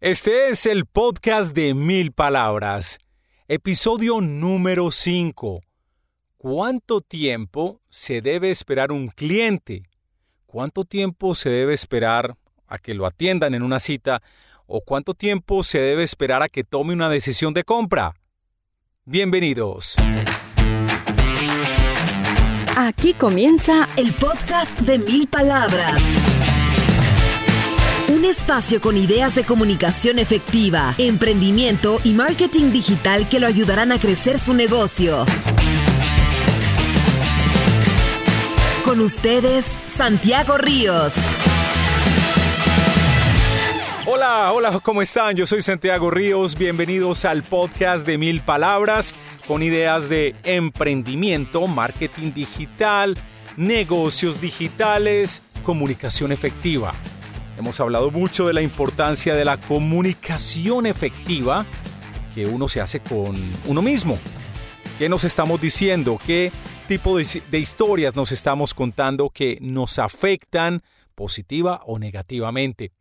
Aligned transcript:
Este 0.00 0.50
es 0.50 0.64
el 0.66 0.86
podcast 0.86 1.52
de 1.52 1.74
mil 1.74 2.12
palabras, 2.12 3.00
episodio 3.48 4.20
número 4.20 4.92
5. 4.92 5.60
¿Cuánto 6.36 7.00
tiempo 7.00 7.80
se 7.90 8.22
debe 8.22 8.52
esperar 8.52 8.92
un 8.92 9.08
cliente? 9.08 9.82
¿Cuánto 10.46 10.84
tiempo 10.84 11.34
se 11.34 11.50
debe 11.50 11.74
esperar 11.74 12.36
a 12.68 12.78
que 12.78 12.94
lo 12.94 13.06
atiendan 13.06 13.54
en 13.54 13.64
una 13.64 13.80
cita? 13.80 14.22
¿O 14.68 14.82
cuánto 14.82 15.14
tiempo 15.14 15.64
se 15.64 15.80
debe 15.80 16.04
esperar 16.04 16.44
a 16.44 16.48
que 16.48 16.62
tome 16.62 16.92
una 16.92 17.08
decisión 17.08 17.52
de 17.52 17.64
compra? 17.64 18.14
Bienvenidos. 19.04 19.96
Aquí 22.76 23.14
comienza 23.14 23.88
el 23.96 24.14
podcast 24.14 24.78
de 24.82 25.00
mil 25.00 25.26
palabras. 25.26 26.00
Un 28.10 28.24
espacio 28.24 28.80
con 28.80 28.96
ideas 28.96 29.34
de 29.34 29.44
comunicación 29.44 30.18
efectiva, 30.18 30.94
emprendimiento 30.96 32.00
y 32.04 32.12
marketing 32.12 32.72
digital 32.72 33.28
que 33.28 33.38
lo 33.38 33.46
ayudarán 33.46 33.92
a 33.92 34.00
crecer 34.00 34.38
su 34.38 34.54
negocio. 34.54 35.26
Con 38.82 39.00
ustedes, 39.02 39.66
Santiago 39.88 40.56
Ríos. 40.56 41.12
Hola, 44.06 44.52
hola, 44.54 44.80
¿cómo 44.80 45.02
están? 45.02 45.36
Yo 45.36 45.46
soy 45.46 45.60
Santiago 45.60 46.10
Ríos. 46.10 46.56
Bienvenidos 46.56 47.26
al 47.26 47.42
podcast 47.42 48.06
de 48.06 48.16
Mil 48.16 48.40
Palabras 48.40 49.12
con 49.46 49.62
ideas 49.62 50.08
de 50.08 50.34
emprendimiento, 50.44 51.66
marketing 51.66 52.32
digital, 52.32 53.18
negocios 53.58 54.40
digitales, 54.40 55.42
comunicación 55.62 56.32
efectiva. 56.32 56.94
Hemos 57.58 57.80
hablado 57.80 58.12
mucho 58.12 58.46
de 58.46 58.52
la 58.52 58.62
importancia 58.62 59.34
de 59.34 59.44
la 59.44 59.56
comunicación 59.56 60.86
efectiva 60.86 61.66
que 62.32 62.46
uno 62.46 62.68
se 62.68 62.80
hace 62.80 63.00
con 63.00 63.34
uno 63.66 63.82
mismo. 63.82 64.16
¿Qué 64.96 65.08
nos 65.08 65.24
estamos 65.24 65.60
diciendo? 65.60 66.20
¿Qué 66.24 66.52
tipo 66.86 67.18
de, 67.18 67.58
historias 67.58 68.14
nos 68.14 68.30
estamos 68.30 68.74
contando 68.74 69.28
que 69.30 69.58
nos 69.60 69.98
afectan 69.98 70.84
positiva 71.16 71.80
o 71.84 71.98
negativamente? 71.98 72.92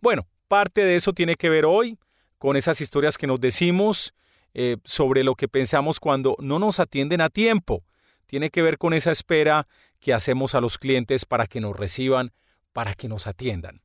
Bueno, 0.00 0.28
parte 0.46 0.84
de 0.84 0.94
eso 0.94 1.12
tiene 1.12 1.34
que 1.34 1.48
ver 1.48 1.64
hoy 1.64 1.98
con 2.38 2.54
esas 2.54 2.80
historias 2.80 3.18
que 3.18 3.26
nos 3.26 3.40
decimos 3.40 4.14
eh, 4.54 4.76
sobre 4.84 5.24
lo 5.24 5.34
que 5.34 5.48
pensamos 5.48 5.98
cuando 5.98 6.36
no 6.38 6.60
nos 6.60 6.78
atienden 6.78 7.22
a 7.22 7.28
tiempo. 7.28 7.82
Tiene 8.26 8.50
que 8.50 8.62
ver 8.62 8.78
con 8.78 8.94
esa 8.94 9.10
espera 9.10 9.66
que 9.98 10.14
hacemos 10.14 10.54
a 10.54 10.60
los 10.60 10.78
clientes 10.78 11.24
para 11.24 11.48
que 11.48 11.60
nos 11.60 11.74
reciban, 11.74 12.30
para 12.72 12.94
que 12.94 13.08
nos 13.08 13.26
atiendan. 13.26 13.82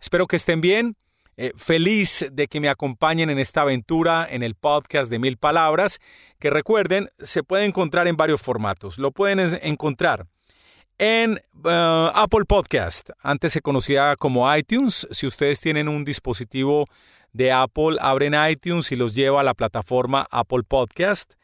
Espero 0.00 0.26
que 0.26 0.36
estén 0.36 0.60
bien. 0.60 0.96
Eh, 1.38 1.52
feliz 1.56 2.26
de 2.32 2.48
que 2.48 2.60
me 2.60 2.70
acompañen 2.70 3.28
en 3.28 3.38
esta 3.38 3.60
aventura 3.60 4.26
en 4.30 4.42
el 4.42 4.54
podcast 4.54 5.10
de 5.10 5.18
Mil 5.18 5.36
Palabras, 5.36 5.98
que 6.38 6.48
recuerden, 6.48 7.10
se 7.18 7.42
puede 7.42 7.66
encontrar 7.66 8.08
en 8.08 8.16
varios 8.16 8.40
formatos. 8.40 8.96
Lo 8.98 9.12
pueden 9.12 9.40
encontrar 9.62 10.26
en 10.98 11.42
uh, 11.62 12.10
Apple 12.14 12.46
Podcast. 12.46 13.10
Antes 13.22 13.52
se 13.52 13.60
conocía 13.60 14.16
como 14.16 14.54
iTunes. 14.54 15.06
Si 15.10 15.26
ustedes 15.26 15.60
tienen 15.60 15.88
un 15.88 16.06
dispositivo 16.06 16.86
de 17.32 17.52
Apple, 17.52 17.98
abren 18.00 18.34
iTunes 18.50 18.90
y 18.92 18.96
los 18.96 19.14
lleva 19.14 19.42
a 19.42 19.44
la 19.44 19.52
plataforma 19.52 20.26
Apple 20.30 20.62
Podcast. 20.66 21.34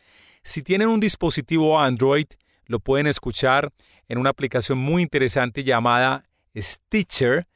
Si 0.43 0.63
tienen 0.63 0.89
un 0.89 1.01
dispositivo 1.01 1.79
Android, 1.79 2.27
lo 2.65 2.81
pueden 2.81 3.07
escuchar 3.07 3.71
en 4.09 4.19
una 4.19 4.31
aplicación 4.31 4.79
muy 4.79 5.03
interesante 5.03 5.65
llamada 5.65 6.25
Stitcher 6.57 7.47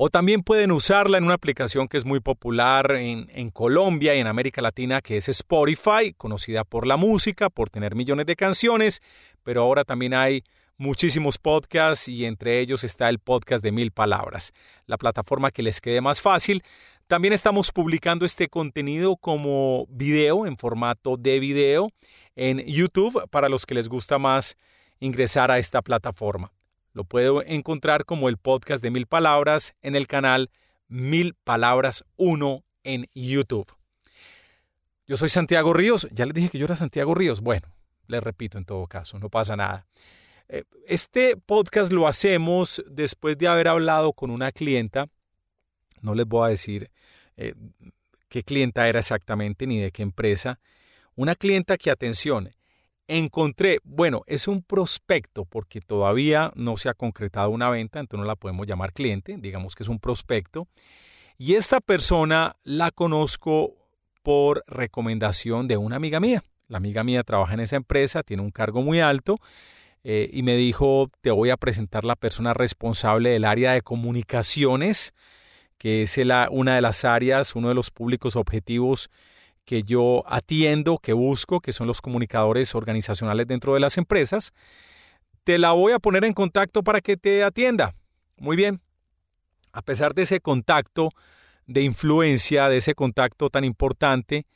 o 0.00 0.10
también 0.10 0.44
pueden 0.44 0.70
usarla 0.70 1.18
en 1.18 1.24
una 1.24 1.34
aplicación 1.34 1.88
que 1.88 1.96
es 1.96 2.04
muy 2.04 2.20
popular 2.20 2.92
en, 2.92 3.50
Colombia 3.50 4.14
y 4.14 4.20
en 4.20 4.28
América 4.28 4.62
Latina, 4.62 5.00
que 5.00 5.16
es 5.16 5.28
Spotify, 5.28 6.14
conocida 6.16 6.62
por 6.62 6.86
la 6.86 6.96
música, 6.96 7.50
por 7.50 7.68
tener 7.68 7.96
millones 7.96 8.26
de 8.26 8.36
canciones, 8.36 9.02
pero 9.42 9.62
ahora 9.62 9.82
también 9.82 10.14
hay 10.14 10.44
muchísimos 10.76 11.38
podcasts 11.38 12.06
y 12.06 12.26
entre 12.26 12.60
ellos 12.60 12.84
está 12.84 13.08
el 13.08 13.18
podcast 13.18 13.64
de 13.64 13.72
Mil 13.72 13.90
Palabras, 13.90 14.52
la 14.86 14.98
plataforma 14.98 15.50
que 15.50 15.64
les 15.64 15.80
quede 15.80 16.00
más 16.00 16.20
fácil. 16.20 16.62
También 17.08 17.34
estamos 17.34 17.72
publicando 17.72 18.24
este 18.24 18.48
contenido 18.48 19.16
como 19.16 19.86
video, 19.88 20.46
en 20.46 20.58
formato 20.58 21.16
de 21.16 21.40
video, 21.40 21.90
en 22.36 22.64
YouTube, 22.66 23.28
para 23.30 23.48
los 23.48 23.66
que 23.66 23.74
les 23.74 23.88
gusta 23.88 24.16
más 24.18 24.56
ingresar 25.00 25.50
a 25.50 25.58
esta 25.58 25.82
plataforma. 25.82 26.52
Lo 26.92 27.04
puedo 27.04 27.42
encontrar 27.44 28.04
como 28.04 28.28
el 28.28 28.38
podcast 28.38 28.82
de 28.82 28.90
Mil 28.90 29.06
Palabras 29.06 29.74
en 29.82 29.94
el 29.94 30.06
canal 30.06 30.50
Mil 30.88 31.34
Palabras 31.44 32.04
1 32.16 32.64
en 32.84 33.06
YouTube. 33.14 33.72
Yo 35.06 35.16
soy 35.16 35.28
Santiago 35.28 35.72
Ríos. 35.72 36.08
Ya 36.12 36.26
les 36.26 36.34
dije 36.34 36.50
que 36.50 36.58
yo 36.58 36.66
era 36.66 36.76
Santiago 36.76 37.14
Ríos. 37.14 37.40
Bueno, 37.40 37.68
les 38.06 38.22
repito 38.22 38.58
en 38.58 38.64
todo 38.64 38.86
caso, 38.86 39.18
no 39.18 39.28
pasa 39.28 39.56
nada. 39.56 39.86
Eh, 40.48 40.64
este 40.86 41.36
podcast 41.36 41.92
lo 41.92 42.08
hacemos 42.08 42.82
después 42.88 43.36
de 43.36 43.48
haber 43.48 43.68
hablado 43.68 44.12
con 44.12 44.30
una 44.30 44.50
clienta. 44.50 45.08
No 46.00 46.14
les 46.14 46.26
voy 46.26 46.46
a 46.46 46.50
decir 46.50 46.90
eh, 47.36 47.54
qué 48.28 48.42
clienta 48.42 48.88
era 48.88 48.98
exactamente 48.98 49.66
ni 49.66 49.78
de 49.78 49.92
qué 49.92 50.02
empresa. 50.02 50.58
Una 51.14 51.34
clienta 51.34 51.76
que, 51.76 51.90
atención, 51.90 52.50
encontré, 53.08 53.80
bueno, 53.82 54.22
es 54.26 54.46
un 54.46 54.62
prospecto 54.62 55.46
porque 55.46 55.80
todavía 55.80 56.52
no 56.54 56.76
se 56.76 56.88
ha 56.88 56.94
concretado 56.94 57.50
una 57.50 57.70
venta, 57.70 57.98
entonces 57.98 58.22
no 58.22 58.26
la 58.26 58.36
podemos 58.36 58.66
llamar 58.66 58.92
cliente, 58.92 59.36
digamos 59.38 59.74
que 59.74 59.82
es 59.82 59.88
un 59.88 59.98
prospecto. 59.98 60.68
Y 61.38 61.54
esta 61.54 61.80
persona 61.80 62.56
la 62.62 62.90
conozco 62.90 63.74
por 64.22 64.62
recomendación 64.66 65.68
de 65.68 65.76
una 65.78 65.96
amiga 65.96 66.20
mía. 66.20 66.44
La 66.68 66.76
amiga 66.76 67.02
mía 67.02 67.24
trabaja 67.24 67.54
en 67.54 67.60
esa 67.60 67.76
empresa, 67.76 68.22
tiene 68.22 68.42
un 68.42 68.50
cargo 68.50 68.82
muy 68.82 69.00
alto 69.00 69.38
eh, 70.04 70.28
y 70.32 70.42
me 70.42 70.56
dijo, 70.56 71.10
te 71.22 71.30
voy 71.30 71.50
a 71.50 71.56
presentar 71.56 72.04
la 72.04 72.14
persona 72.16 72.52
responsable 72.52 73.30
del 73.30 73.44
área 73.44 73.72
de 73.72 73.80
comunicaciones, 73.80 75.14
que 75.78 76.02
es 76.02 76.18
una 76.50 76.74
de 76.74 76.80
las 76.82 77.04
áreas, 77.04 77.56
uno 77.56 77.68
de 77.68 77.74
los 77.74 77.90
públicos 77.90 78.36
objetivos 78.36 79.10
que 79.68 79.82
yo 79.82 80.24
atiendo, 80.26 80.96
que 80.96 81.12
busco, 81.12 81.60
que 81.60 81.72
son 81.72 81.86
los 81.86 82.00
comunicadores 82.00 82.74
organizacionales 82.74 83.46
dentro 83.46 83.74
de 83.74 83.80
las 83.80 83.98
empresas, 83.98 84.54
te 85.44 85.58
la 85.58 85.72
voy 85.72 85.92
a 85.92 85.98
poner 85.98 86.24
en 86.24 86.32
contacto 86.32 86.82
para 86.82 87.02
que 87.02 87.18
te 87.18 87.44
atienda. 87.44 87.94
Muy 88.38 88.56
bien. 88.56 88.80
A 89.70 89.82
pesar 89.82 90.14
de 90.14 90.22
ese 90.22 90.40
contacto 90.40 91.10
de 91.66 91.82
influencia, 91.82 92.70
de 92.70 92.78
ese 92.78 92.94
contacto 92.94 93.50
tan 93.50 93.62
importante, 93.62 94.46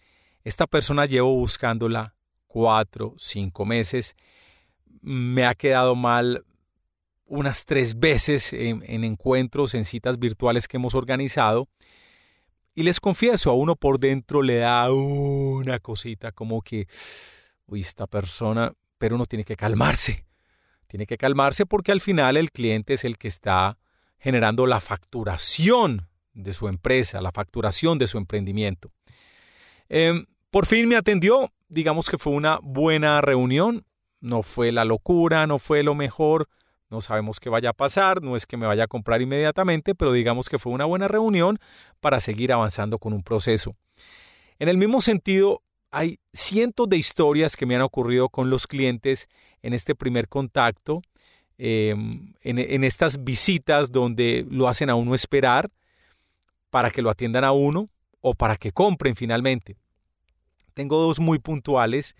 esta 0.44 0.66
persona 0.66 1.04
llevo 1.04 1.34
buscándola 1.34 2.14
cuatro, 2.46 3.14
cinco 3.18 3.66
meses. 3.66 4.16
Me 5.02 5.44
ha 5.44 5.54
quedado 5.54 5.94
mal 5.94 6.46
unas 7.26 7.66
tres 7.66 7.98
veces 7.98 8.54
en, 8.54 8.82
en 8.86 9.04
encuentros, 9.04 9.74
en 9.74 9.84
citas 9.84 10.18
virtuales 10.18 10.68
que 10.68 10.78
hemos 10.78 10.94
organizado 10.94 11.68
y 12.74 12.82
les 12.82 13.00
confieso, 13.00 13.50
a 13.50 13.54
uno 13.54 13.76
por 13.76 13.98
dentro 13.98 14.42
le 14.42 14.56
da 14.56 14.90
una 14.92 15.78
cosita 15.78 16.32
como 16.32 16.62
que, 16.62 16.86
uy, 17.66 17.80
esta 17.80 18.06
persona, 18.06 18.72
pero 18.98 19.16
uno 19.16 19.26
tiene 19.26 19.44
que 19.44 19.56
calmarse. 19.56 20.24
Tiene 20.86 21.06
que 21.06 21.16
calmarse 21.16 21.66
porque 21.66 21.92
al 21.92 22.00
final 22.00 22.36
el 22.36 22.50
cliente 22.50 22.94
es 22.94 23.04
el 23.04 23.18
que 23.18 23.28
está 23.28 23.78
generando 24.18 24.66
la 24.66 24.80
facturación 24.80 26.08
de 26.34 26.52
su 26.54 26.68
empresa, 26.68 27.20
la 27.20 27.32
facturación 27.32 27.98
de 27.98 28.06
su 28.06 28.18
emprendimiento. 28.18 28.92
Em, 29.88 30.26
por 30.50 30.66
fin 30.66 30.88
me 30.88 30.96
atendió, 30.96 31.52
digamos 31.68 32.08
que 32.08 32.18
fue 32.18 32.32
una 32.32 32.58
buena 32.62 33.20
reunión, 33.20 33.84
no 34.20 34.42
fue 34.42 34.70
la 34.72 34.84
locura, 34.84 35.46
no 35.46 35.58
fue 35.58 35.82
lo 35.82 35.94
mejor, 35.94 36.48
no 36.92 37.00
sabemos 37.00 37.40
qué 37.40 37.48
vaya 37.48 37.70
a 37.70 37.72
pasar, 37.72 38.22
no 38.22 38.36
es 38.36 38.46
que 38.46 38.58
me 38.58 38.66
vaya 38.66 38.84
a 38.84 38.86
comprar 38.86 39.22
inmediatamente, 39.22 39.94
pero 39.94 40.12
digamos 40.12 40.48
que 40.48 40.58
fue 40.58 40.72
una 40.72 40.84
buena 40.84 41.08
reunión 41.08 41.58
para 42.00 42.20
seguir 42.20 42.52
avanzando 42.52 42.98
con 42.98 43.14
un 43.14 43.22
proceso. 43.22 43.74
En 44.58 44.68
el 44.68 44.76
mismo 44.76 45.00
sentido, 45.00 45.62
hay 45.90 46.20
cientos 46.34 46.88
de 46.88 46.98
historias 46.98 47.56
que 47.56 47.64
me 47.64 47.74
han 47.74 47.82
ocurrido 47.82 48.28
con 48.28 48.50
los 48.50 48.66
clientes 48.66 49.28
en 49.62 49.72
este 49.72 49.94
primer 49.94 50.28
contacto, 50.28 51.00
em, 51.56 52.34
en, 52.42 52.58
en 52.58 52.84
estas 52.84 53.24
visitas 53.24 53.90
donde 53.90 54.46
lo 54.50 54.68
hacen 54.68 54.90
a 54.90 54.94
uno 54.94 55.14
esperar 55.14 55.70
para 56.70 56.90
que 56.90 57.00
lo 57.00 57.08
atiendan 57.08 57.44
a 57.44 57.52
uno 57.52 57.88
o 58.20 58.34
para 58.34 58.56
que 58.56 58.70
compren 58.70 59.16
finalmente. 59.16 59.76
Tengo 60.74 60.98
dos 60.98 61.20
muy 61.20 61.38
puntuales 61.38 62.14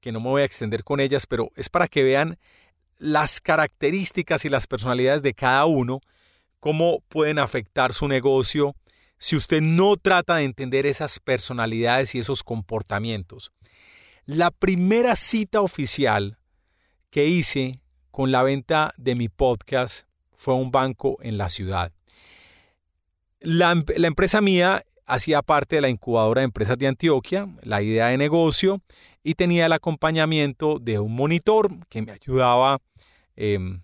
que 0.00 0.10
no 0.10 0.20
me 0.20 0.30
voy 0.30 0.42
a 0.42 0.46
extender 0.46 0.84
con 0.84 1.00
ellas, 1.00 1.26
pero 1.26 1.50
es 1.54 1.68
para 1.68 1.86
que 1.86 2.02
vean 2.02 2.38
las 3.00 3.40
características 3.40 4.44
y 4.44 4.50
las 4.50 4.66
personalidades 4.66 5.22
de 5.22 5.34
cada 5.34 5.64
uno, 5.64 6.00
cómo 6.60 7.00
pueden 7.08 7.38
afectar 7.38 7.94
su 7.94 8.06
negocio 8.06 8.76
si 9.18 9.36
usted 9.36 9.60
no 9.62 9.96
trata 9.96 10.36
de 10.36 10.44
entender 10.44 10.86
esas 10.86 11.18
personalidades 11.18 12.14
y 12.14 12.18
esos 12.18 12.42
comportamientos. 12.42 13.52
La 14.26 14.50
primera 14.50 15.16
cita 15.16 15.62
oficial 15.62 16.38
que 17.10 17.26
hice 17.26 17.80
con 18.10 18.30
la 18.30 18.42
venta 18.42 18.92
de 18.96 19.14
mi 19.14 19.28
podcast 19.28 20.06
fue 20.36 20.54
un 20.54 20.70
banco 20.70 21.18
en 21.22 21.38
la 21.38 21.48
ciudad. 21.48 21.92
La, 23.40 23.82
la 23.96 24.06
empresa 24.06 24.40
mía 24.42 24.84
hacía 25.06 25.42
parte 25.42 25.76
de 25.76 25.82
la 25.82 25.88
incubadora 25.88 26.40
de 26.40 26.46
empresas 26.46 26.78
de 26.78 26.86
Antioquia, 26.86 27.48
la 27.62 27.82
idea 27.82 28.08
de 28.08 28.18
negocio, 28.18 28.80
y 29.22 29.34
tenía 29.34 29.66
el 29.66 29.72
acompañamiento 29.72 30.78
de 30.78 30.98
un 30.98 31.14
monitor 31.14 31.70
que 31.88 32.02
me 32.02 32.12
ayudaba 32.12 32.80
em, 33.36 33.82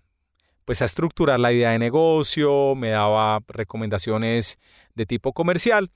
pues 0.65 0.81
a 0.81 0.85
estructurar 0.85 1.39
la 1.39 1.53
idea 1.53 1.71
de 1.71 1.79
negocio, 1.79 2.75
me 2.75 2.89
daba 2.89 3.39
recomendaciones 3.47 4.59
de 4.95 5.05
tipo 5.05 5.33
comercial 5.33 5.91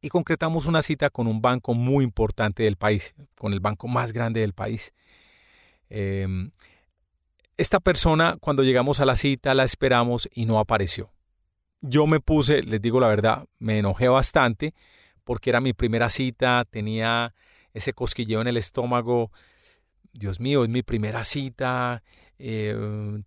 y 0.00 0.08
concretamos 0.08 0.66
una 0.66 0.82
cita 0.82 1.10
con 1.10 1.26
un 1.26 1.40
banco 1.40 1.74
muy 1.74 2.04
importante 2.04 2.62
del 2.62 2.76
país, 2.76 3.14
con 3.36 3.52
el 3.52 3.60
banco 3.60 3.88
más 3.88 4.12
grande 4.12 4.40
del 4.40 4.52
país. 4.52 4.94
Em, 5.90 6.50
esta 7.56 7.80
persona, 7.80 8.36
cuando 8.40 8.62
llegamos 8.62 9.00
a 9.00 9.04
la 9.04 9.16
cita, 9.16 9.54
la 9.54 9.64
esperamos 9.64 10.28
y 10.32 10.46
no 10.46 10.58
apareció. 10.58 11.12
Yo 11.80 12.06
me 12.06 12.20
puse, 12.20 12.62
les 12.62 12.80
digo 12.80 13.00
la 13.00 13.08
verdad, 13.08 13.46
me 13.58 13.78
enojé 13.78 14.08
bastante 14.08 14.74
porque 15.24 15.50
era 15.50 15.60
mi 15.60 15.72
primera 15.72 16.08
cita, 16.08 16.64
tenía 16.70 17.34
ese 17.74 17.92
cosquilleo 17.92 18.40
en 18.40 18.48
el 18.48 18.56
estómago. 18.56 19.30
Dios 20.12 20.40
mío, 20.40 20.64
es 20.64 20.70
mi 20.70 20.82
primera 20.82 21.24
cita, 21.24 22.02
eh, 22.38 22.76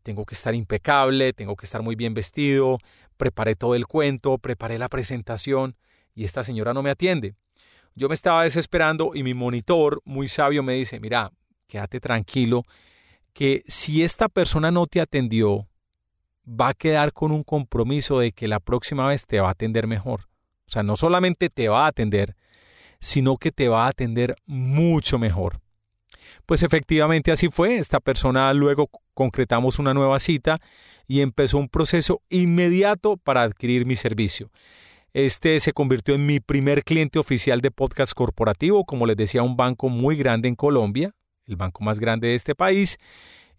tengo 0.03 0.25
que 0.25 0.35
estar 0.35 0.55
impecable, 0.55 1.33
tengo 1.33 1.55
que 1.55 1.65
estar 1.65 1.81
muy 1.81 1.95
bien 1.95 2.13
vestido, 2.13 2.77
preparé 3.17 3.55
todo 3.55 3.75
el 3.75 3.87
cuento, 3.87 4.37
preparé 4.37 4.77
la 4.77 4.89
presentación 4.89 5.75
y 6.15 6.23
esta 6.23 6.43
señora 6.43 6.73
no 6.73 6.81
me 6.81 6.89
atiende. 6.89 7.35
Yo 7.93 8.07
me 8.07 8.15
estaba 8.15 8.43
desesperando 8.43 9.11
y 9.13 9.23
mi 9.23 9.33
monitor, 9.33 10.01
muy 10.05 10.27
sabio, 10.27 10.63
me 10.63 10.73
dice, 10.73 10.99
mira, 10.99 11.31
quédate 11.67 11.99
tranquilo, 11.99 12.63
que 13.33 13.63
si 13.67 14.03
esta 14.03 14.29
persona 14.29 14.71
no 14.71 14.87
te 14.87 15.01
atendió, 15.01 15.67
va 16.47 16.69
a 16.69 16.73
quedar 16.73 17.13
con 17.13 17.31
un 17.31 17.43
compromiso 17.43 18.19
de 18.19 18.31
que 18.31 18.47
la 18.47 18.59
próxima 18.59 19.07
vez 19.07 19.25
te 19.25 19.39
va 19.39 19.49
a 19.49 19.51
atender 19.51 19.87
mejor. 19.87 20.27
O 20.67 20.71
sea, 20.71 20.83
no 20.83 20.95
solamente 20.95 21.49
te 21.49 21.67
va 21.67 21.85
a 21.85 21.87
atender, 21.87 22.35
sino 23.01 23.35
que 23.37 23.51
te 23.51 23.67
va 23.67 23.85
a 23.85 23.89
atender 23.89 24.35
mucho 24.45 25.19
mejor. 25.19 25.59
Pues 26.45 26.63
efectivamente 26.63 27.31
así 27.31 27.49
fue. 27.49 27.77
Esta 27.77 27.99
persona 27.99 28.53
luego 28.53 28.89
concretamos 29.13 29.79
una 29.79 29.93
nueva 29.93 30.19
cita 30.19 30.59
y 31.07 31.21
empezó 31.21 31.57
un 31.57 31.67
proceso 31.67 32.21
inmediato 32.29 33.17
para 33.17 33.41
adquirir 33.41 33.85
mi 33.85 33.95
servicio. 33.95 34.51
Este 35.13 35.59
se 35.59 35.73
convirtió 35.73 36.15
en 36.15 36.25
mi 36.25 36.39
primer 36.39 36.83
cliente 36.83 37.19
oficial 37.19 37.59
de 37.59 37.71
podcast 37.71 38.13
corporativo, 38.13 38.85
como 38.85 39.05
les 39.05 39.17
decía, 39.17 39.43
un 39.43 39.57
banco 39.57 39.89
muy 39.89 40.15
grande 40.15 40.47
en 40.47 40.55
Colombia, 40.55 41.13
el 41.47 41.57
banco 41.57 41.83
más 41.83 41.99
grande 41.99 42.29
de 42.29 42.35
este 42.35 42.55
país, 42.55 42.97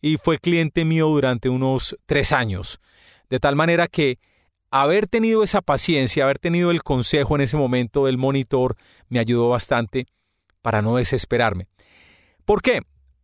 y 0.00 0.16
fue 0.16 0.38
cliente 0.38 0.86
mío 0.86 1.08
durante 1.08 1.50
unos 1.50 1.98
tres 2.06 2.32
años. 2.32 2.80
De 3.28 3.38
tal 3.38 3.54
manera 3.54 3.86
que 3.86 4.18
haber 4.72 5.06
tenido 5.06 5.44
esa 5.44 5.60
paciencia, 5.60 6.24
haber 6.24 6.38
tenido 6.38 6.70
el 6.70 6.82
consejo 6.82 7.36
en 7.36 7.42
ese 7.42 7.58
momento 7.58 8.06
del 8.06 8.16
monitor, 8.16 8.76
me 9.08 9.18
ayudó 9.18 9.50
bastante 9.50 10.06
para 10.62 10.80
no 10.80 10.96
desesperarme. 10.96 11.68
¿Por 12.46 12.62
qué? 12.62 12.80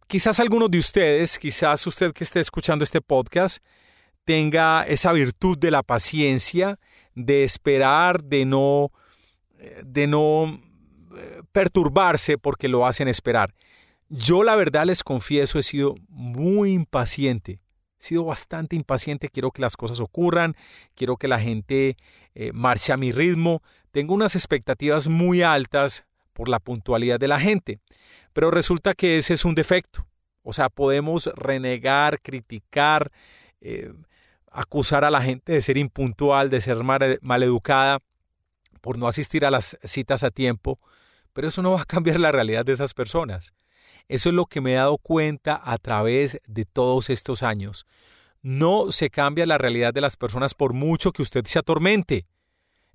Quizás 0.06 0.40
algunos 0.40 0.70
de 0.70 0.78
ustedes, 0.78 1.38
quizás 1.38 1.86
usted 1.86 2.12
que 2.12 2.24
esté 2.24 2.40
escuchando 2.40 2.84
este 2.84 3.00
podcast, 3.00 3.64
tenga 4.24 4.82
esa 4.82 5.10
virtud 5.12 5.56
de 5.56 5.70
la 5.70 5.82
paciencia, 5.82 6.78
de 7.14 7.44
esperar, 7.44 8.22
de 8.22 8.44
no, 8.44 8.92
de 9.84 10.06
no 10.06 10.60
eh, 11.16 11.42
perturbarse 11.50 12.36
porque 12.36 12.68
lo 12.68 12.86
hacen 12.86 13.08
esperar. 13.08 13.54
Yo 14.10 14.44
la 14.44 14.54
verdad 14.54 14.84
les 14.84 15.02
confieso, 15.02 15.58
he 15.58 15.62
sido 15.62 15.94
muy 16.08 16.72
impaciente 16.72 17.58
sido 17.98 18.24
bastante 18.24 18.76
impaciente, 18.76 19.28
quiero 19.28 19.50
que 19.50 19.62
las 19.62 19.76
cosas 19.76 20.00
ocurran, 20.00 20.56
quiero 20.94 21.16
que 21.16 21.28
la 21.28 21.40
gente 21.40 21.96
eh, 22.34 22.52
marche 22.52 22.92
a 22.92 22.96
mi 22.96 23.12
ritmo. 23.12 23.62
Tengo 23.90 24.14
unas 24.14 24.34
expectativas 24.34 25.08
muy 25.08 25.42
altas 25.42 26.06
por 26.32 26.48
la 26.48 26.60
puntualidad 26.60 27.18
de 27.18 27.28
la 27.28 27.40
gente, 27.40 27.80
pero 28.32 28.50
resulta 28.50 28.94
que 28.94 29.18
ese 29.18 29.34
es 29.34 29.44
un 29.44 29.54
defecto. 29.54 30.06
O 30.42 30.52
sea, 30.52 30.68
podemos 30.68 31.28
renegar, 31.34 32.20
criticar, 32.20 33.10
eh, 33.60 33.92
acusar 34.50 35.04
a 35.04 35.10
la 35.10 35.20
gente 35.20 35.52
de 35.52 35.60
ser 35.60 35.76
impuntual, 35.76 36.48
de 36.48 36.60
ser 36.60 36.78
maleducada, 37.20 38.00
por 38.80 38.98
no 38.98 39.08
asistir 39.08 39.44
a 39.44 39.50
las 39.50 39.76
citas 39.82 40.22
a 40.22 40.30
tiempo, 40.30 40.78
pero 41.32 41.48
eso 41.48 41.62
no 41.62 41.72
va 41.72 41.82
a 41.82 41.84
cambiar 41.86 42.20
la 42.20 42.32
realidad 42.32 42.64
de 42.64 42.72
esas 42.72 42.94
personas. 42.94 43.52
Eso 44.08 44.30
es 44.30 44.34
lo 44.34 44.46
que 44.46 44.60
me 44.60 44.72
he 44.72 44.76
dado 44.76 44.98
cuenta 44.98 45.60
a 45.62 45.78
través 45.78 46.40
de 46.46 46.64
todos 46.64 47.10
estos 47.10 47.42
años. 47.42 47.86
No 48.40 48.90
se 48.90 49.10
cambia 49.10 49.46
la 49.46 49.58
realidad 49.58 49.92
de 49.92 50.00
las 50.00 50.16
personas 50.16 50.54
por 50.54 50.72
mucho 50.72 51.12
que 51.12 51.22
usted 51.22 51.44
se 51.44 51.58
atormente. 51.58 52.26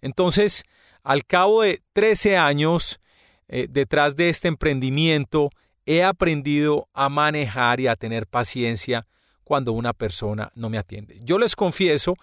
Entonces, 0.02 0.64
al 1.04 1.26
cabo 1.26 1.62
de 1.62 1.82
13 1.94 2.38
años 2.38 3.00
eh, 3.48 3.68
detrás 3.70 4.16
de 4.16 4.30
este 4.30 4.48
emprendimiento, 4.48 5.50
he 5.86 6.04
aprendido 6.04 6.88
a 6.94 7.10
manejar 7.10 7.80
y 7.80 7.88
a 7.88 7.96
tener 7.96 8.26
paciencia 8.26 9.06
cuando 9.44 9.74
una 9.74 9.94
persona 9.94 10.50
no 10.56 10.70
me 10.70 10.78
atiende. 10.78 11.20
Yo 11.24 11.38
les 11.38 11.56
confieso 11.56 12.16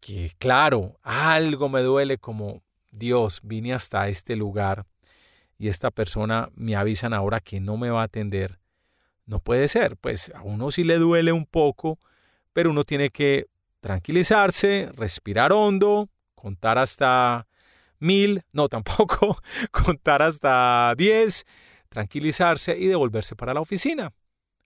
que, 0.00 0.32
claro, 0.38 0.98
algo 1.02 1.68
me 1.68 1.82
duele 1.82 2.18
como 2.18 2.62
Dios, 2.90 3.40
vine 3.42 3.74
hasta 3.74 4.08
este 4.08 4.36
lugar 4.36 4.86
y 5.58 5.68
esta 5.68 5.90
persona 5.90 6.48
me 6.54 6.76
avisan 6.76 7.14
ahora 7.14 7.40
que 7.40 7.60
no 7.60 7.76
me 7.76 7.90
va 7.90 8.00
a 8.00 8.04
atender, 8.04 8.58
no 9.26 9.40
puede 9.40 9.68
ser. 9.68 9.96
Pues 9.96 10.32
a 10.34 10.42
uno 10.42 10.70
sí 10.70 10.84
le 10.84 10.98
duele 10.98 11.32
un 11.32 11.46
poco, 11.46 11.98
pero 12.52 12.70
uno 12.70 12.84
tiene 12.84 13.10
que 13.10 13.46
tranquilizarse, 13.80 14.90
respirar 14.94 15.52
hondo, 15.52 16.08
contar 16.34 16.78
hasta 16.78 17.46
mil, 17.98 18.42
no 18.52 18.68
tampoco, 18.70 19.40
contar 19.70 20.22
hasta 20.22 20.94
diez, 20.96 21.46
tranquilizarse 21.88 22.76
y 22.78 22.86
devolverse 22.86 23.36
para 23.36 23.54
la 23.54 23.60
oficina. 23.60 24.12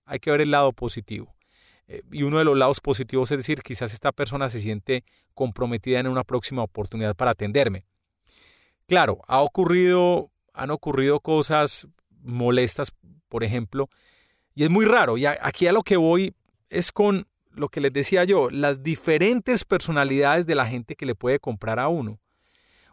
Hay 0.04 0.18
que 0.18 0.30
ver 0.30 0.40
el 0.40 0.50
lado 0.50 0.72
positivo. 0.72 1.34
Eh, 1.88 2.02
y 2.10 2.22
uno 2.22 2.38
de 2.38 2.44
los 2.44 2.56
lados 2.56 2.80
positivos 2.80 3.30
es 3.30 3.38
decir, 3.38 3.62
quizás 3.62 3.92
esta 3.92 4.12
persona 4.12 4.50
se 4.50 4.60
siente 4.60 5.04
comprometida 5.34 6.00
en 6.00 6.08
una 6.08 6.24
próxima 6.24 6.62
oportunidad 6.62 7.14
para 7.14 7.32
atenderme. 7.32 7.84
Claro, 8.86 9.20
ha 9.26 9.40
ocurrido 9.40 10.30
han 10.56 10.70
ocurrido 10.70 11.20
cosas 11.20 11.87
molestas, 12.23 12.93
por 13.29 13.44
ejemplo, 13.44 13.88
y 14.55 14.64
es 14.64 14.70
muy 14.70 14.87
raro. 14.87 15.19
Y 15.19 15.26
aquí 15.26 15.67
a 15.67 15.73
lo 15.73 15.82
que 15.82 15.97
voy 15.97 16.35
es 16.70 16.91
con 16.91 17.29
lo 17.50 17.69
que 17.69 17.81
les 17.81 17.93
decía 17.93 18.25
yo, 18.25 18.50
las 18.50 18.82
diferentes 18.82 19.64
personalidades 19.64 20.47
de 20.47 20.55
la 20.55 20.67
gente 20.67 20.97
que 20.97 21.06
le 21.06 21.14
puede 21.14 21.38
comprar 21.38 21.79
a 21.79 21.88
uno. 21.88 22.19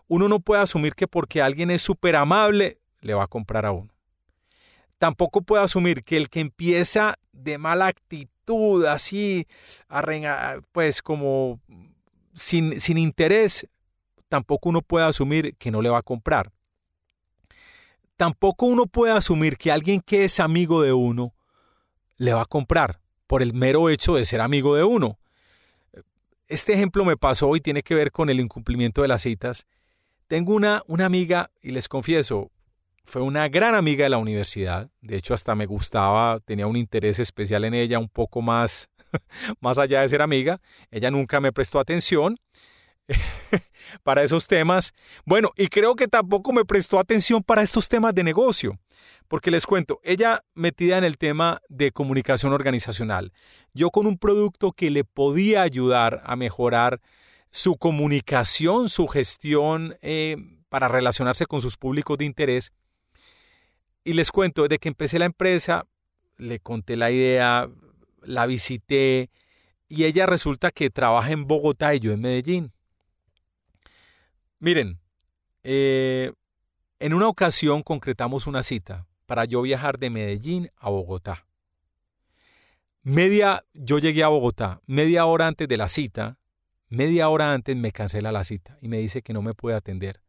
Uno 0.08 0.28
no 0.28 0.40
puede 0.40 0.62
asumir 0.62 0.94
que 0.94 1.08
porque 1.08 1.42
alguien 1.42 1.72
es 1.72 1.82
súper 1.82 2.16
amable, 2.16 2.78
le 3.02 3.14
va 3.14 3.24
a 3.24 3.28
comprar 3.28 3.66
a 3.66 3.72
uno. 3.72 3.90
Tampoco 4.98 5.42
puede 5.42 5.64
asumir 5.64 6.04
que 6.04 6.18
el 6.18 6.30
que 6.30 6.40
empieza 6.40 7.16
de 7.32 7.58
mala 7.58 7.88
actitud, 7.88 8.86
así, 8.86 9.48
pues 10.72 11.02
como 11.02 11.60
sin, 12.34 12.80
sin 12.80 12.98
interés, 12.98 13.68
tampoco 14.30 14.70
uno 14.70 14.82
puede 14.82 15.06
asumir 15.06 15.56
que 15.56 15.72
no 15.72 15.82
le 15.82 15.90
va 15.90 16.00
a 16.00 16.04
comprar 16.04 16.52
tampoco 18.18 18.66
uno 18.66 18.86
puede 18.86 19.14
asumir 19.14 19.58
que 19.58 19.72
alguien 19.72 20.02
que 20.02 20.26
es 20.26 20.40
amigo 20.40 20.82
de 20.82 20.94
uno 20.94 21.34
le 22.18 22.34
va 22.34 22.44
a 22.44 22.46
comprar 22.46 23.00
por 23.28 23.42
el 23.42 23.54
mero 23.54 23.90
hecho 23.90 24.16
de 24.16 24.26
ser 24.26 24.42
amigo 24.42 24.76
de 24.76 24.84
uno. 24.84 25.18
Este 26.48 26.74
ejemplo 26.74 27.06
me 27.06 27.18
pasó 27.18 27.56
y 27.56 27.62
tiene 27.62 27.82
que 27.82 27.96
ver 27.96 28.12
con 28.12 28.30
el 28.30 28.40
incumplimiento 28.40 29.02
de 29.02 29.08
las 29.08 29.24
citas. 29.24 29.66
Tengo 30.28 30.54
una, 30.54 30.84
una 30.88 31.06
amiga, 31.06 31.52
y 31.62 31.72
les 31.72 31.88
confieso, 31.88 32.52
fue 33.04 33.22
una 33.22 33.48
gran 33.50 33.76
amiga 33.76 34.04
de 34.04 34.10
la 34.10 34.18
universidad. 34.18 34.90
De 35.02 35.18
hecho, 35.18 35.34
hasta 35.34 35.56
me 35.56 35.66
gustaba, 35.66 36.40
tenía 36.40 36.68
un 36.68 36.78
interés 36.78 37.20
especial 37.20 37.66
en 37.66 37.74
ella, 37.74 38.00
un 38.00 38.10
poco 38.10 38.42
más, 38.42 38.90
más 39.60 39.78
allá 39.78 40.02
de 40.02 40.10
ser 40.10 40.22
amiga. 40.22 40.62
Ella 40.92 41.12
nunca 41.12 41.40
me 41.40 41.52
prestó 41.52 41.80
atención. 41.80 42.38
para 44.04 44.24
esos 44.24 44.48
temas. 44.48 44.94
Bueno, 45.26 45.52
y 45.56 45.68
creo 45.68 45.96
que 45.96 46.08
tampoco 46.08 46.54
me 46.54 46.66
prestó 46.66 47.00
atención 47.00 47.44
para 47.44 47.62
estos 47.62 47.88
temas 47.90 48.16
de 48.16 48.24
negocio, 48.24 48.80
porque 49.28 49.52
les 49.52 49.66
cuento, 49.66 50.00
ella 50.04 50.44
metida 50.54 50.98
en 50.98 51.04
el 51.04 51.18
tema 51.18 51.62
de 51.70 51.92
comunicación 51.92 52.54
organizacional, 52.54 53.34
yo 53.74 53.90
con 53.90 54.08
un 54.08 54.18
producto 54.18 54.72
que 54.72 54.90
le 54.90 55.04
podía 55.04 55.62
ayudar 55.62 56.22
a 56.26 56.36
mejorar 56.36 57.02
su 57.52 57.78
comunicación, 57.78 58.90
su 58.90 59.08
gestión 59.08 59.96
eh, 60.02 60.38
para 60.70 60.88
relacionarse 60.88 61.46
con 61.46 61.62
sus 61.62 61.78
públicos 61.78 62.18
de 62.18 62.26
interés. 62.26 62.74
Y 64.04 64.14
les 64.14 64.32
cuento, 64.32 64.64
desde 64.64 64.80
que 64.80 64.90
empecé 64.90 65.20
la 65.20 65.26
empresa, 65.26 65.86
le 66.38 66.60
conté 66.60 66.98
la 66.98 67.12
idea, 67.12 67.70
la 68.24 68.48
visité, 68.48 69.30
y 69.88 70.06
ella 70.06 70.26
resulta 70.26 70.72
que 70.72 70.90
trabaja 70.90 71.32
en 71.32 71.46
Bogotá 71.46 71.94
y 71.94 72.00
yo 72.00 72.12
en 72.12 72.22
Medellín. 72.22 72.74
Miren, 74.64 75.02
eh, 75.64 76.32
en 77.00 77.14
una 77.14 77.28
ocasión 77.28 77.84
concretamos 77.84 78.48
una 78.48 78.64
cita 78.64 79.06
para 79.26 79.44
yo 79.44 79.62
viajar 79.62 80.00
de 80.00 80.10
Medellín 80.10 80.72
a 80.78 80.90
Bogotá. 80.90 81.46
Media, 83.02 83.66
yo 83.74 84.00
llegué 84.00 84.24
a 84.24 84.30
Bogotá, 84.30 84.80
media 84.86 85.26
hora 85.26 85.48
antes 85.48 85.68
de 85.68 85.76
la 85.76 85.90
cita, 85.90 86.38
media 86.88 87.28
hora 87.28 87.52
antes 87.52 87.76
me 87.76 87.92
cancela 87.92 88.32
la 88.32 88.46
cita 88.46 88.78
y 88.80 88.88
me 88.88 89.00
dice 89.00 89.22
que 89.22 89.34
no 89.34 89.42
me 89.42 89.54
puede 89.54 89.76
atender. 89.76 90.22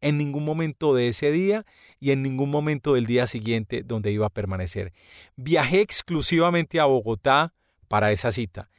en 0.00 0.18
ningún 0.18 0.44
momento 0.44 0.92
de 0.92 1.06
ese 1.06 1.30
día 1.30 1.64
y 2.00 2.10
en 2.10 2.24
ningún 2.24 2.50
momento 2.50 2.94
del 2.94 3.06
día 3.06 3.28
siguiente 3.28 3.84
donde 3.84 4.10
iba 4.10 4.26
a 4.26 4.30
permanecer. 4.30 4.92
Viajé 5.36 5.82
exclusivamente 5.82 6.80
a 6.80 6.86
Bogotá 6.86 7.54
para 7.86 8.10
esa 8.10 8.32
cita. 8.32 8.70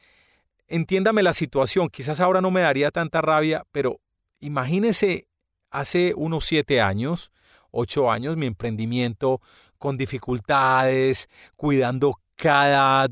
Entiéndame 0.68 1.24
la 1.24 1.34
situación, 1.34 1.88
quizás 1.88 2.20
ahora 2.20 2.42
no 2.42 2.52
me 2.52 2.60
daría 2.60 2.92
tanta 2.92 3.22
rabia, 3.22 3.66
pero 3.72 4.02
imagínese 4.40 5.28
hace 5.72 6.14
unos 6.16 6.46
siete 6.46 6.82
años, 6.82 7.32
ocho 7.72 8.12
años, 8.12 8.38
mi 8.38 8.46
emprendimiento 8.46 9.42
con 9.78 9.98
dificultades, 9.98 11.30
cuidando 11.56 12.20
cada 12.36 13.08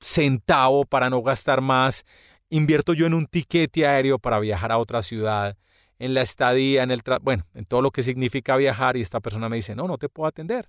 centavo 0.00 0.84
para 0.84 1.10
no 1.10 1.22
gastar 1.22 1.60
más, 1.60 2.04
invierto 2.50 2.92
yo 2.92 3.06
en 3.06 3.14
un 3.14 3.26
tiquete 3.26 3.86
aéreo 3.86 4.18
para 4.18 4.38
viajar 4.38 4.72
a 4.72 4.78
otra 4.78 5.02
ciudad, 5.02 5.56
en 5.98 6.14
la 6.14 6.22
estadía, 6.22 6.82
en 6.82 6.90
el 6.90 7.02
bueno, 7.22 7.46
en 7.54 7.64
todo 7.64 7.80
lo 7.80 7.90
que 7.90 8.02
significa 8.02 8.56
viajar 8.56 8.96
y 8.96 9.00
esta 9.00 9.20
persona 9.20 9.48
me 9.48 9.56
dice, 9.56 9.74
"No, 9.74 9.86
no 9.88 9.96
te 9.96 10.08
puedo 10.08 10.26
atender." 10.26 10.68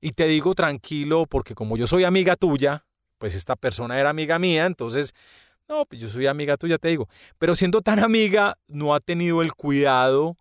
Y 0.00 0.12
te 0.12 0.26
digo 0.26 0.54
tranquilo 0.54 1.26
porque 1.26 1.54
como 1.54 1.76
yo 1.76 1.86
soy 1.86 2.04
amiga 2.04 2.36
tuya, 2.36 2.84
pues 3.18 3.34
esta 3.34 3.56
persona 3.56 3.98
era 3.98 4.10
amiga 4.10 4.38
mía, 4.38 4.66
entonces 4.66 5.14
no, 5.70 5.86
pues 5.86 6.02
yo 6.02 6.08
soy 6.08 6.26
amiga 6.26 6.56
tuya, 6.56 6.78
te 6.78 6.88
digo. 6.88 7.08
Pero 7.38 7.54
siendo 7.54 7.80
tan 7.80 8.00
amiga, 8.00 8.56
no 8.66 8.94
ha 8.94 9.00
tenido 9.00 9.40
el 9.40 9.54
cuidado 9.54 10.36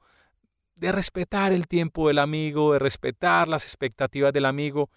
de 0.76 0.92
respetar 0.92 1.52
el 1.54 1.68
tiempo 1.68 2.08
del 2.08 2.18
amigo, 2.18 2.74
de 2.74 2.80
respetar 2.80 3.48
las 3.48 3.64
expectativas 3.64 4.34
del 4.34 4.46
amigo. 4.46 4.90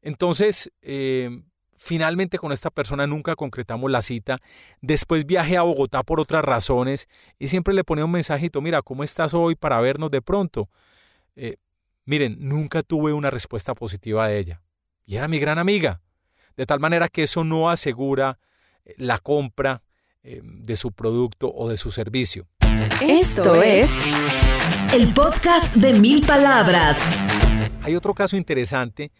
Entonces, 0.00 0.70
eh, 0.80 1.42
finalmente 1.76 2.38
con 2.38 2.52
esta 2.52 2.70
persona 2.70 3.06
nunca 3.08 3.34
concretamos 3.34 3.90
la 3.90 4.02
cita. 4.02 4.38
Después 4.80 5.26
viajé 5.26 5.56
a 5.56 5.62
Bogotá 5.62 6.04
por 6.04 6.20
otras 6.20 6.44
razones 6.44 7.08
y 7.38 7.48
siempre 7.48 7.74
le 7.74 7.82
ponía 7.82 8.04
un 8.04 8.12
mensajito, 8.12 8.60
mira, 8.60 8.80
¿cómo 8.80 9.02
estás 9.02 9.34
hoy 9.34 9.56
para 9.56 9.80
vernos 9.80 10.10
de 10.12 10.22
pronto? 10.22 10.68
Eh, 11.34 11.56
miren, 12.04 12.36
nunca 12.38 12.82
tuve 12.82 13.12
una 13.12 13.30
respuesta 13.30 13.74
positiva 13.74 14.28
de 14.28 14.38
ella. 14.38 14.62
Y 15.04 15.16
era 15.16 15.26
mi 15.26 15.40
gran 15.40 15.58
amiga. 15.58 16.00
De 16.56 16.64
tal 16.64 16.78
manera 16.78 17.08
que 17.08 17.24
eso 17.24 17.42
no 17.42 17.70
asegura 17.70 18.38
la 18.96 19.18
compra 19.18 19.82
de 20.22 20.76
su 20.76 20.92
producto 20.92 21.52
o 21.54 21.68
de 21.68 21.76
su 21.76 21.90
servicio. 21.90 22.46
Esto 23.02 23.62
es 23.62 24.00
el 24.92 25.12
podcast 25.12 25.74
de 25.74 25.92
mil 25.92 26.26
palabras. 26.26 26.98
Hay 27.82 27.94
otro 27.96 28.14
caso 28.14 28.36
interesante. 28.36 29.12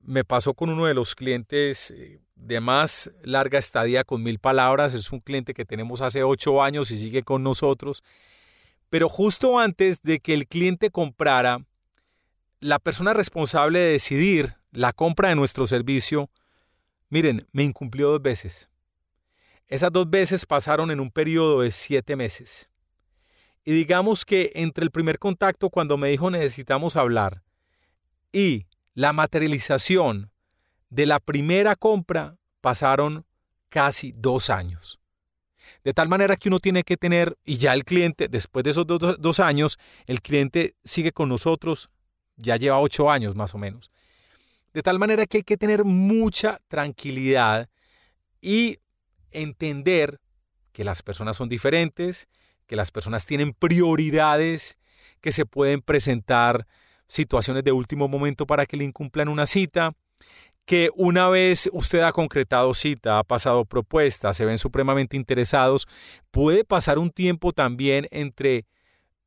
Me 0.00 0.24
pasó 0.24 0.54
con 0.54 0.70
uno 0.70 0.86
de 0.86 0.94
los 0.94 1.14
clientes 1.14 1.90
eh, 1.90 2.20
de 2.36 2.60
más 2.60 3.10
larga 3.22 3.58
estadía 3.58 4.04
con 4.04 4.22
mil 4.22 4.38
palabras. 4.38 4.94
Es 4.94 5.12
un 5.12 5.20
cliente 5.20 5.52
que 5.52 5.64
tenemos 5.64 6.00
hace 6.00 6.22
ocho 6.22 6.62
años 6.62 6.90
y 6.90 6.98
sigue 6.98 7.22
con 7.22 7.42
nosotros. 7.42 8.02
Pero 8.88 9.08
justo 9.08 9.58
antes 9.58 10.02
de 10.02 10.20
que 10.20 10.32
el 10.32 10.46
cliente 10.46 10.90
comprara, 10.90 11.60
la 12.60 12.78
persona 12.78 13.12
responsable 13.12 13.80
de 13.80 13.92
decidir 13.92 14.54
la 14.72 14.92
compra 14.92 15.28
de 15.28 15.34
nuestro 15.34 15.66
servicio, 15.66 16.30
miren, 17.10 17.46
me 17.52 17.64
incumplió 17.64 18.08
dos 18.10 18.22
veces. 18.22 18.70
Esas 19.68 19.92
dos 19.92 20.08
veces 20.08 20.46
pasaron 20.46 20.90
en 20.90 20.98
un 20.98 21.10
periodo 21.10 21.60
de 21.60 21.70
siete 21.70 22.16
meses. 22.16 22.70
Y 23.64 23.72
digamos 23.72 24.24
que 24.24 24.50
entre 24.54 24.82
el 24.84 24.90
primer 24.90 25.18
contacto 25.18 25.68
cuando 25.68 25.96
me 25.96 26.08
dijo 26.08 26.30
necesitamos 26.30 26.96
hablar 26.96 27.42
y 28.32 28.66
la 28.94 29.12
materialización 29.12 30.30
de 30.90 31.06
la 31.06 31.20
primera 31.20 31.76
compra 31.76 32.38
pasaron 32.60 33.26
casi 33.68 34.12
dos 34.12 34.50
años. 34.50 34.98
De 35.84 35.92
tal 35.92 36.08
manera 36.08 36.36
que 36.36 36.48
uno 36.48 36.60
tiene 36.60 36.82
que 36.82 36.96
tener, 36.96 37.36
y 37.44 37.58
ya 37.58 37.74
el 37.74 37.84
cliente, 37.84 38.28
después 38.28 38.64
de 38.64 38.70
esos 38.70 38.86
dos, 38.86 39.40
años, 39.40 39.78
el 40.06 40.22
cliente 40.22 40.74
sigue 40.84 41.12
con 41.12 41.28
nosotros, 41.28 41.90
ya 42.36 42.56
lleva 42.56 42.80
ocho 42.80 43.10
años 43.10 43.34
más 43.34 43.54
o 43.54 43.58
menos. 43.58 43.90
De 44.72 44.82
tal 44.82 44.98
manera 44.98 45.26
que 45.26 45.38
hay 45.38 45.42
que 45.42 45.56
tener 45.56 45.84
mucha 45.84 46.58
tranquilidad 46.68 47.68
y 48.40 48.78
entender 49.32 50.20
que 50.72 50.84
las 50.84 51.02
personas 51.02 51.36
son 51.36 51.48
diferentes, 51.48 52.28
que 52.66 52.76
las 52.76 52.90
personas 52.90 53.26
tienen 53.26 53.52
prioridades, 53.52 54.78
que 55.20 55.32
se 55.32 55.46
pueden 55.46 55.82
presentar 55.82 56.66
situaciones 57.08 57.64
de 57.64 57.72
último 57.72 58.08
momento 58.08 58.46
para 58.46 58.66
que 58.66 58.76
le 58.76 58.84
incumplan 58.84 59.28
una 59.28 59.46
cita, 59.46 59.94
que 60.64 60.90
una 60.94 61.30
vez 61.30 61.70
usted 61.72 62.00
ha 62.00 62.12
concretado 62.12 62.74
cita, 62.74 63.18
ha 63.18 63.24
pasado 63.24 63.64
propuestas, 63.64 64.36
se 64.36 64.44
ven 64.44 64.58
supremamente 64.58 65.16
interesados, 65.16 65.88
puede 66.30 66.62
pasar 66.62 66.98
un 66.98 67.10
tiempo 67.10 67.52
también 67.52 68.06
entre 68.10 68.66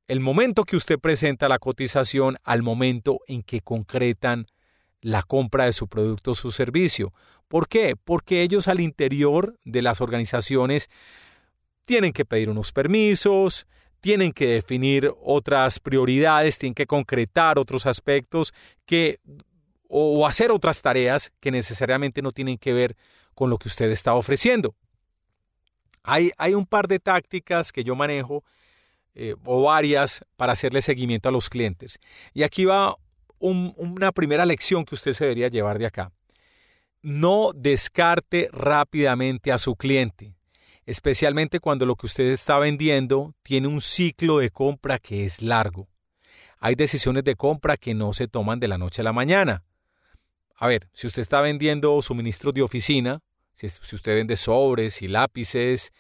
el 0.08 0.20
momento 0.20 0.64
que 0.66 0.76
usted 0.76 1.00
presenta 1.00 1.50
la 1.50 1.58
cotización 1.58 2.38
al 2.44 2.62
momento 2.62 3.22
en 3.28 3.42
que 3.42 3.62
concretan 3.62 4.46
la 5.02 5.24
compra 5.24 5.66
de 5.66 5.74
su 5.74 5.88
producto 5.88 6.32
o 6.32 6.36
su 6.36 6.52
servicio. 6.52 7.14
¿Por 7.48 7.68
qué? 7.68 7.96
Porque 8.02 8.44
ellos 8.44 8.68
al 8.68 8.80
interior 8.80 9.58
de 9.66 9.82
las 9.82 10.00
organizaciones 10.00 10.90
tienen 11.86 12.14
que 12.14 12.26
pedir 12.26 12.50
unos 12.50 12.72
permisos, 12.72 13.68
tienen 14.00 14.32
que 14.32 14.48
definir 14.48 15.12
otras 15.22 15.80
prioridades, 15.80 16.58
tienen 16.58 16.74
que 16.74 16.88
concretar 16.88 17.60
otros 17.60 17.86
aspectos 17.86 18.54
que 18.86 19.20
o 19.88 20.26
hacer 20.26 20.52
otras 20.52 20.82
tareas 20.82 21.34
que 21.42 21.52
necesariamente 21.52 22.22
no 22.22 22.32
tienen 22.32 22.58
que 22.58 22.72
ver 22.72 22.96
con 23.34 23.50
lo 23.50 23.58
que 23.58 23.68
usted 23.68 23.92
está 23.92 24.14
ofreciendo. 24.14 24.74
Hay, 26.04 26.32
hay 26.38 26.54
un 26.54 26.66
par 26.66 26.88
de 26.88 27.00
tácticas 27.00 27.72
que 27.72 27.84
yo 27.84 27.96
manejo 27.96 28.44
eh, 29.14 29.36
o 29.44 29.64
varias 29.64 30.24
para 30.38 30.54
hacerle 30.54 30.82
seguimiento 30.82 31.28
a 31.28 31.32
los 31.34 31.50
clientes. 31.50 32.00
Y 32.34 32.44
aquí 32.44 32.64
va 32.64 32.96
una 33.42 34.12
primera 34.12 34.46
lección 34.46 34.86
que 34.86 34.96
usted 34.96 35.14
se 35.14 35.26
debería 35.26 35.50
llevar 35.50 35.80
de 35.80 35.88
acá. 35.88 36.12
No 37.02 37.52
descarte 37.54 38.50
rápidamente 38.54 39.52
a 39.52 39.58
su 39.58 39.76
cliente 39.76 40.36
especialmente 40.86 41.60
cuando 41.60 41.86
lo 41.86 41.96
que 41.96 42.08
usted 42.08 42.26
está 42.26 42.60
vendiendo 42.60 43.34
tiene 43.44 43.68
un 43.68 43.82
ciclo 43.82 44.40
de 44.40 44.50
compra 44.50 45.00
que 45.00 45.26
es 45.26 45.42
largo. 45.42 45.88
Hay 46.60 46.76
decisiones 46.76 47.24
de 47.24 47.36
compra 47.36 47.78
que 47.78 47.94
no 47.94 48.14
se 48.14 48.28
toman 48.28 48.60
de 48.60 48.68
la 48.68 48.78
noche 48.78 49.02
a 49.02 49.06
la 49.06 49.14
mañana. 49.14 49.64
A 50.56 50.68
ver, 50.68 50.88
si 50.94 51.08
usted 51.08 51.22
está 51.22 51.42
vendiendo 51.42 52.02
suministros 52.02 52.54
de 52.54 52.62
oficina, 52.62 53.22
si, 53.54 53.68
usted 53.68 54.16
vende 54.16 54.38
sobres 54.38 55.02
y 55.02 55.08
lápices 55.08 55.92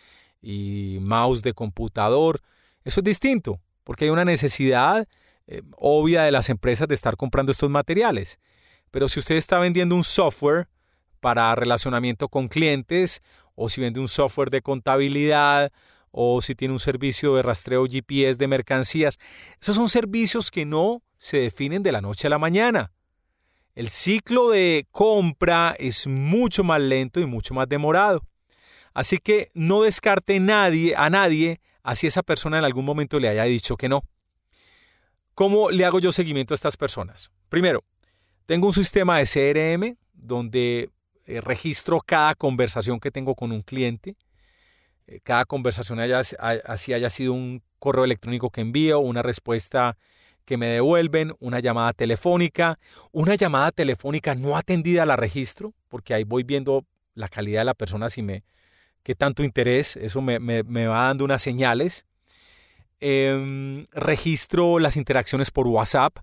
y 0.42 0.98
mouse 1.02 1.42
de 1.42 1.54
computador, 1.54 2.42
eso 2.84 3.00
es 3.00 3.04
distinto, 3.04 3.60
porque 3.84 4.06
hay 4.06 4.12
una 4.12 4.26
necesidad 4.26 5.08
eh, 5.48 5.62
obvia 5.78 6.24
de 6.24 6.32
las 6.32 6.50
empresas 6.50 6.88
de 6.88 6.96
estar 6.96 7.18
comprando 7.18 7.52
estos 7.52 7.70
materiales. 7.70 8.40
Pero 8.92 9.10
si 9.10 9.20
usted 9.20 9.36
está 9.36 9.60
vendiendo 9.60 9.96
un 9.96 10.04
software 10.04 10.68
para 11.20 11.56
relacionamiento 11.56 12.28
con 12.28 12.48
clientes 12.48 13.22
o 13.56 13.70
si 13.70 13.82
vende 13.82 14.00
un 14.00 14.08
software 14.08 14.50
de 14.50 14.62
contabilidad, 14.62 15.72
o 16.12 16.42
si 16.42 16.56
tiene 16.56 16.74
un 16.74 16.80
servicio 16.80 17.36
de 17.36 17.42
rastreo 17.42 17.86
GPS 17.86 18.38
de 18.38 18.48
mercancías. 18.48 19.18
Esos 19.62 19.76
son 19.76 19.90
servicios 19.90 20.52
que 20.52 20.66
no 20.66 21.02
se 21.18 21.38
definen 21.38 21.84
de 21.84 21.92
la 21.92 22.02
noche 22.02 22.28
a 22.28 22.30
la 22.30 22.38
mañana. 22.38 22.92
El 23.74 23.90
ciclo 23.90 24.50
de 24.50 24.88
compra 24.92 25.76
es 25.80 26.06
mucho 26.08 26.64
más 26.64 26.82
lento 26.82 27.22
y 27.22 27.26
mucho 27.26 27.54
más 27.54 27.70
demorado. 27.70 28.26
Así 28.94 29.18
que 29.18 29.50
no 29.54 29.84
descarte 29.84 30.40
nadie, 30.42 30.94
a 30.98 31.10
nadie 31.10 31.62
así 31.82 32.08
esa 32.08 32.22
persona 32.22 32.60
en 32.60 32.66
algún 32.66 32.84
momento 32.84 33.20
le 33.20 33.30
haya 33.30 33.46
dicho 33.46 33.78
que 33.78 33.88
no. 33.88 34.04
¿Cómo 35.36 35.72
le 35.72 35.86
hago 35.86 36.00
yo 36.00 36.12
seguimiento 36.12 36.54
a 36.54 36.56
estas 36.56 36.78
personas? 36.78 37.32
Primero, 37.50 37.84
tengo 38.46 38.68
un 38.68 38.74
sistema 38.74 39.18
de 39.18 39.26
CRM 39.26 39.98
donde 40.14 40.90
eh, 41.26 41.42
registro 41.42 42.02
cada 42.02 42.36
conversación 42.36 43.00
que 43.00 43.12
tengo 43.12 43.36
con 43.36 43.52
un 43.52 43.62
cliente. 43.62 44.16
Eh, 45.08 45.20
cada 45.24 45.46
conversación 45.46 46.00
haya, 46.00 46.22
así 46.66 46.94
haya 46.94 47.10
sido 47.10 47.34
un 47.34 47.64
correo 47.80 48.04
electrónico 48.04 48.50
que 48.50 48.62
envío, 48.62 49.00
una 49.00 49.22
respuesta 49.22 49.98
que 50.46 50.58
me 50.58 50.68
devuelven, 50.68 51.34
una 51.40 51.60
llamada 51.60 51.94
telefónica, 51.94 52.80
una 53.12 53.36
llamada 53.36 53.72
telefónica 53.72 54.36
no 54.36 54.58
atendida 54.58 55.06
la 55.06 55.16
registro, 55.16 55.74
porque 55.88 56.14
ahí 56.14 56.24
voy 56.24 56.44
viendo 56.44 56.86
la 57.14 57.28
calidad 57.28 57.62
de 57.62 57.66
la 57.66 57.74
persona, 57.74 58.10
si 58.10 58.22
me, 58.22 58.44
qué 59.04 59.16
tanto 59.16 59.44
interés, 59.44 59.98
eso 59.98 60.22
me, 60.22 60.38
va 60.60 61.06
dando 61.06 61.26
unas 61.26 61.42
señales. 61.42 62.06
Em, 63.03 63.86
registro 63.91 64.77
las 64.77 64.96
interacciones 64.96 65.50
por 65.50 65.67
WhatsApp, 65.67 66.20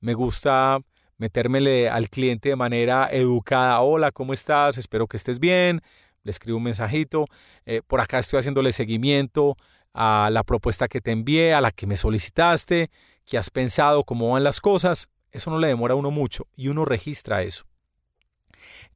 me 0.00 0.14
gusta 0.14 0.80
metérmele 1.18 1.88
al 1.88 2.08
cliente 2.08 2.48
de 2.48 2.56
manera 2.56 3.08
educada. 3.10 3.80
Hola, 3.80 4.10
¿cómo 4.10 4.32
estás? 4.32 4.78
Espero 4.78 5.06
que 5.06 5.16
estés 5.16 5.38
bien. 5.38 5.82
Le 6.22 6.30
escribo 6.30 6.58
un 6.58 6.64
mensajito. 6.64 7.26
Eh, 7.66 7.82
por 7.86 8.00
acá 8.00 8.18
estoy 8.18 8.38
haciéndole 8.38 8.72
seguimiento 8.72 9.56
a 9.92 10.28
la 10.32 10.42
propuesta 10.42 10.88
que 10.88 11.00
te 11.00 11.12
envié, 11.12 11.54
a 11.54 11.60
la 11.60 11.70
que 11.70 11.86
me 11.86 11.96
solicitaste, 11.96 12.90
qué 13.24 13.38
has 13.38 13.50
pensado, 13.50 14.04
cómo 14.04 14.30
van 14.30 14.44
las 14.44 14.60
cosas. 14.60 15.08
Eso 15.30 15.50
no 15.50 15.58
le 15.58 15.68
demora 15.68 15.94
a 15.94 15.96
uno 15.96 16.10
mucho 16.10 16.46
y 16.56 16.68
uno 16.68 16.84
registra 16.84 17.42
eso. 17.42 17.64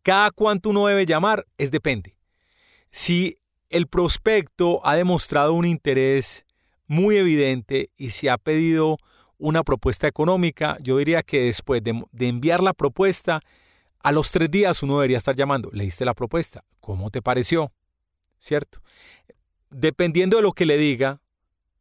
Cada 0.03 0.31
cuánto 0.31 0.71
uno 0.71 0.87
debe 0.87 1.07
llamar 1.07 1.47
es 1.59 1.71
depende. 1.71 2.17
Si 2.91 3.37
el 3.69 3.87
prospecto 3.87 4.81
ha 4.87 4.97
demostrado 4.97 5.53
un 5.53 5.67
interés 5.67 6.47
muy 6.89 7.17
evidente 7.17 7.91
y 7.97 8.11
si 8.11 8.27
ha 8.27 8.39
pedido 8.39 8.99
una 9.39 9.63
propuesta 9.63 10.09
económica, 10.09 10.77
yo 10.81 10.99
diría 10.99 11.23
que 11.23 11.45
después 11.45 11.83
de, 11.85 12.03
de 12.11 12.29
enviar 12.29 12.61
la 12.61 12.73
propuesta, 12.73 13.41
a 14.01 14.11
los 14.11 14.33
tres 14.33 14.51
días 14.51 14.83
uno 14.83 14.95
debería 14.95 15.19
estar 15.19 15.37
llamando, 15.37 15.71
leíste 15.73 16.05
la 16.05 16.15
propuesta, 16.15 16.65
¿cómo 16.81 17.11
te 17.11 17.23
pareció? 17.23 17.73
¿Cierto? 18.41 18.81
Dependiendo 19.71 20.39
de 20.39 20.43
lo 20.43 20.53
que 20.53 20.67
le 20.67 20.77
diga, 20.77 21.21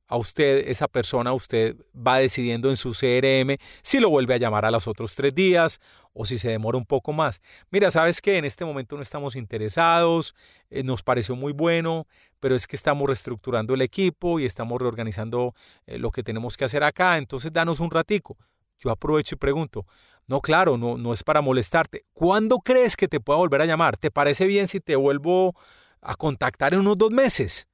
a 0.08 0.18
usted, 0.18 0.68
esa 0.68 0.88
persona, 0.88 1.34
usted 1.34 1.76
va 1.96 2.20
decidiendo 2.20 2.70
en 2.70 2.78
su 2.78 2.92
CRM 2.92 3.58
si 3.82 4.00
lo 4.00 4.10
vuelve 4.10 4.34
a 4.34 4.38
llamar 4.38 4.66
a 4.66 4.72
los 4.72 4.88
otros 4.88 5.16
tres 5.16 5.36
días 5.36 5.80
o 6.14 6.26
si 6.26 6.38
se 6.38 6.50
demora 6.50 6.78
un 6.78 6.86
poco 6.86 7.14
más. 7.14 7.42
Mira, 7.70 7.92
sabes 7.92 8.22
que 8.22 8.38
en 8.38 8.46
este 8.46 8.66
momento 8.66 8.96
no 8.96 9.02
estamos 9.02 9.36
interesados, 9.36 10.34
eh, 10.70 10.84
nos 10.84 11.04
pareció 11.04 11.36
muy 11.36 11.54
bueno, 11.54 12.08
pero 12.40 12.56
es 12.56 12.68
que 12.68 12.76
estamos 12.76 13.08
reestructurando 13.08 13.74
el 13.74 13.82
equipo 13.82 14.40
y 14.40 14.46
estamos 14.46 14.82
reorganizando 14.82 15.54
eh, 15.86 16.00
lo 16.00 16.12
que 16.12 16.24
tenemos 16.24 16.58
que 16.58 16.66
hacer 16.66 16.84
acá, 16.84 17.18
entonces 17.18 17.52
danos 17.54 17.80
un 17.80 17.92
ratico. 17.92 18.38
Yo 18.80 18.92
aprovecho 18.92 19.36
y 19.36 19.38
pregunto, 19.38 19.86
no, 20.28 20.40
claro, 20.42 20.78
no, 20.78 20.98
no 20.98 21.14
es 21.14 21.24
para 21.24 21.42
molestarte. 21.42 22.06
¿Cuándo 22.14 22.60
crees 22.60 22.96
que 22.96 23.08
te 23.08 23.20
pueda 23.20 23.40
volver 23.40 23.62
a 23.62 23.66
llamar? 23.66 23.98
¿Te 23.98 24.12
parece 24.12 24.46
bien 24.46 24.68
si 24.68 24.80
te 24.80 24.96
vuelvo 24.96 25.56
a 26.02 26.16
contactar 26.16 26.74
en 26.74 26.82
unos 26.82 26.98
dos 26.98 27.12
meses? 27.12 27.68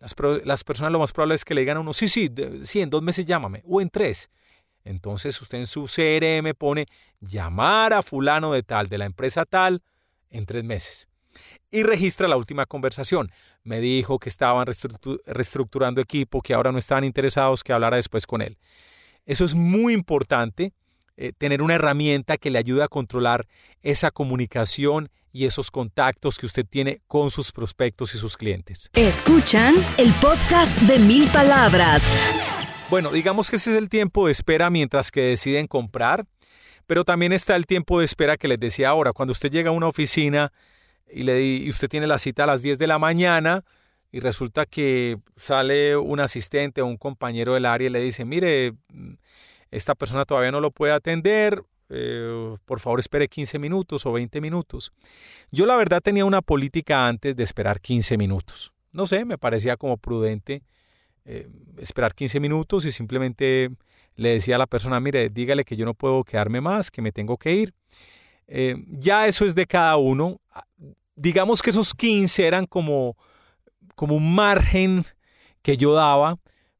Las, 0.00 0.64
personas 0.64 0.90
lo 0.90 0.98
más 0.98 1.12
probable 1.12 1.34
es 1.34 1.44
que 1.44 1.54
le 1.54 1.60
digan 1.60 1.76
a 1.76 1.80
uno, 1.80 1.92
sí, 1.92 2.08
sí, 2.08 2.32
sí, 2.64 2.80
en 2.80 2.88
dos 2.88 3.02
meses 3.02 3.26
llámame, 3.26 3.62
o 3.66 3.80
en 3.82 3.90
tres. 3.90 4.30
Entonces 4.82 5.40
usted 5.42 5.58
en 5.58 5.66
su 5.66 5.84
CRM 5.84 6.54
pone 6.56 6.86
llamar 7.20 7.92
a 7.92 8.02
fulano 8.02 8.52
de 8.52 8.62
tal, 8.62 8.88
de 8.88 8.96
la 8.96 9.04
empresa 9.04 9.44
tal, 9.44 9.82
en 10.30 10.46
tres 10.46 10.64
meses. 10.64 11.08
Y 11.70 11.82
registra 11.82 12.28
la 12.28 12.38
última 12.38 12.64
conversación. 12.64 13.30
Me 13.62 13.80
dijo 13.80 14.18
que 14.18 14.30
estaban 14.30 14.66
reestructurando 14.66 16.00
equipo, 16.00 16.40
que 16.40 16.54
ahora 16.54 16.72
no 16.72 16.78
estaban 16.78 17.04
interesados, 17.04 17.62
que 17.62 17.74
hablara 17.74 17.96
después 17.96 18.26
con 18.26 18.40
él. 18.40 18.56
Eso 19.26 19.44
es 19.44 19.54
muy 19.54 19.92
importante, 19.92 20.72
eh, 21.16 21.32
tener 21.36 21.60
una 21.60 21.74
herramienta 21.74 22.38
que 22.38 22.50
le 22.50 22.58
ayude 22.58 22.82
a 22.82 22.88
controlar 22.88 23.46
esa 23.82 24.10
comunicación 24.10 25.10
y 25.32 25.44
esos 25.44 25.70
contactos 25.70 26.38
que 26.38 26.46
usted 26.46 26.66
tiene 26.68 27.00
con 27.06 27.30
sus 27.30 27.52
prospectos 27.52 28.14
y 28.14 28.18
sus 28.18 28.36
clientes. 28.36 28.90
Escuchan 28.94 29.74
el 29.98 30.12
podcast 30.14 30.76
de 30.82 30.98
mil 30.98 31.28
palabras. 31.28 32.02
Bueno, 32.88 33.10
digamos 33.10 33.50
que 33.50 33.56
ese 33.56 33.70
es 33.72 33.78
el 33.78 33.88
tiempo 33.88 34.26
de 34.26 34.32
espera 34.32 34.70
mientras 34.70 35.12
que 35.12 35.20
deciden 35.20 35.66
comprar, 35.68 36.26
pero 36.86 37.04
también 37.04 37.32
está 37.32 37.54
el 37.54 37.66
tiempo 37.66 38.00
de 38.00 38.04
espera 38.04 38.36
que 38.36 38.48
les 38.48 38.58
decía 38.58 38.88
ahora, 38.88 39.12
cuando 39.12 39.32
usted 39.32 39.50
llega 39.50 39.70
a 39.70 39.72
una 39.72 39.86
oficina 39.86 40.52
y, 41.08 41.22
le, 41.22 41.40
y 41.40 41.70
usted 41.70 41.88
tiene 41.88 42.08
la 42.08 42.18
cita 42.18 42.44
a 42.44 42.46
las 42.46 42.62
10 42.62 42.78
de 42.78 42.86
la 42.88 42.98
mañana 42.98 43.64
y 44.10 44.18
resulta 44.18 44.66
que 44.66 45.18
sale 45.36 45.96
un 45.96 46.18
asistente 46.18 46.82
o 46.82 46.86
un 46.86 46.96
compañero 46.96 47.54
del 47.54 47.66
área 47.66 47.86
y 47.86 47.90
le 47.90 48.00
dice, 48.00 48.24
mire, 48.24 48.74
esta 49.70 49.94
persona 49.94 50.24
todavía 50.24 50.50
no 50.50 50.60
lo 50.60 50.72
puede 50.72 50.92
atender, 50.92 51.62
eh, 51.90 52.56
por 52.64 52.80
favor 52.80 53.00
espere 53.00 53.28
15 53.28 53.58
minutos 53.58 54.06
o 54.06 54.12
20 54.12 54.40
minutos. 54.40 54.92
Yo 55.50 55.66
la 55.66 55.76
verdad 55.76 56.00
tenía 56.00 56.24
una 56.24 56.40
política 56.40 57.06
antes 57.06 57.36
de 57.36 57.42
esperar 57.42 57.80
15 57.80 58.16
minutos. 58.16 58.72
No 58.92 59.06
sé, 59.06 59.24
me 59.24 59.38
parecía 59.38 59.76
como 59.76 59.96
prudente 59.96 60.62
eh, 61.24 61.48
esperar 61.78 62.14
15 62.14 62.40
minutos 62.40 62.84
y 62.84 62.92
simplemente 62.92 63.70
le 64.16 64.30
decía 64.30 64.56
a 64.56 64.58
la 64.58 64.66
persona, 64.66 65.00
mire, 65.00 65.28
dígale 65.30 65.64
que 65.64 65.76
yo 65.76 65.84
no 65.84 65.94
puedo 65.94 66.24
quedarme 66.24 66.60
más, 66.60 66.90
que 66.90 67.02
me 67.02 67.12
tengo 67.12 67.36
que 67.36 67.52
ir. 67.52 67.74
Eh, 68.46 68.76
ya 68.88 69.26
eso 69.26 69.44
es 69.44 69.54
de 69.54 69.66
cada 69.66 69.96
uno. 69.96 70.40
Digamos 71.16 71.62
que 71.62 71.70
esos 71.70 71.94
15 71.94 72.46
eran 72.46 72.66
como, 72.66 73.16
como 73.94 74.16
un 74.16 74.34
margen 74.34 75.04
que 75.62 75.76
yo 75.76 75.92
daba, 75.94 76.38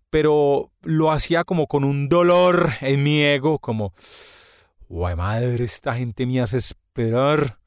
pero 0.09 0.71
lo 0.83 1.13
hacía 1.13 1.45
como 1.45 1.67
con 1.67 1.85
un 1.85 2.09
dolor 2.09 2.73
en 2.81 3.03
mi 3.03 3.23
ego, 3.23 3.59
como 3.59 3.93
guay 4.91 5.15
madre, 5.15 5.65
esta 5.65 5.95
gente 5.95 6.27
me 6.27 6.41
hace 6.41 6.57
esperar. 6.59 7.59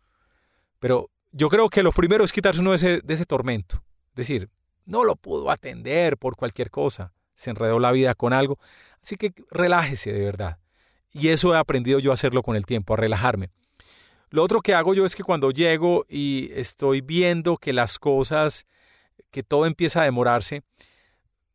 Pero 0.80 1.10
yo 1.32 1.48
creo 1.48 1.70
que 1.70 1.82
lo 1.82 1.94
primero 1.94 2.26
es 2.26 2.34
quitarse 2.34 2.60
uno 2.60 2.72
de 2.72 2.76
ese, 2.76 3.02
de 3.02 3.14
ese 3.14 3.26
tormento. 3.26 3.82
Es 4.10 4.16
decir, 4.16 4.50
no 4.86 5.06
lo 5.06 5.16
pudo 5.16 5.50
atender 5.50 6.18
por 6.18 6.36
cualquier 6.36 6.70
cosa. 6.70 7.14
Se 7.34 7.50
enredó 7.50 7.80
la 7.80 7.94
vida 7.94 8.14
con 8.14 8.34
algo. 8.34 8.60
Así 9.02 9.16
que 9.16 9.34
relájese 9.50 10.12
de 10.12 10.20
verdad. 10.20 10.60
Y 11.14 11.30
eso 11.30 11.56
he 11.56 11.58
aprendido 11.58 12.00
yo 12.00 12.12
a 12.12 12.16
hacerlo 12.16 12.44
con 12.44 12.58
el 12.58 12.66
tiempo, 12.66 12.94
a 12.94 12.98
relajarme. 12.98 13.50
Lo 14.30 14.44
otro 14.44 14.60
que 14.60 14.74
hago 14.74 14.94
yo 14.94 15.06
es 15.06 15.16
que 15.16 15.24
cuando 15.24 15.52
llego 15.52 16.06
y 16.10 16.50
estoy 16.54 17.00
viendo 17.00 17.56
que 17.56 17.72
las 17.72 18.00
cosas, 18.00 18.66
que 19.32 19.44
todo 19.44 19.66
empieza 19.66 20.02
a 20.02 20.06
demorarse, 20.06 20.64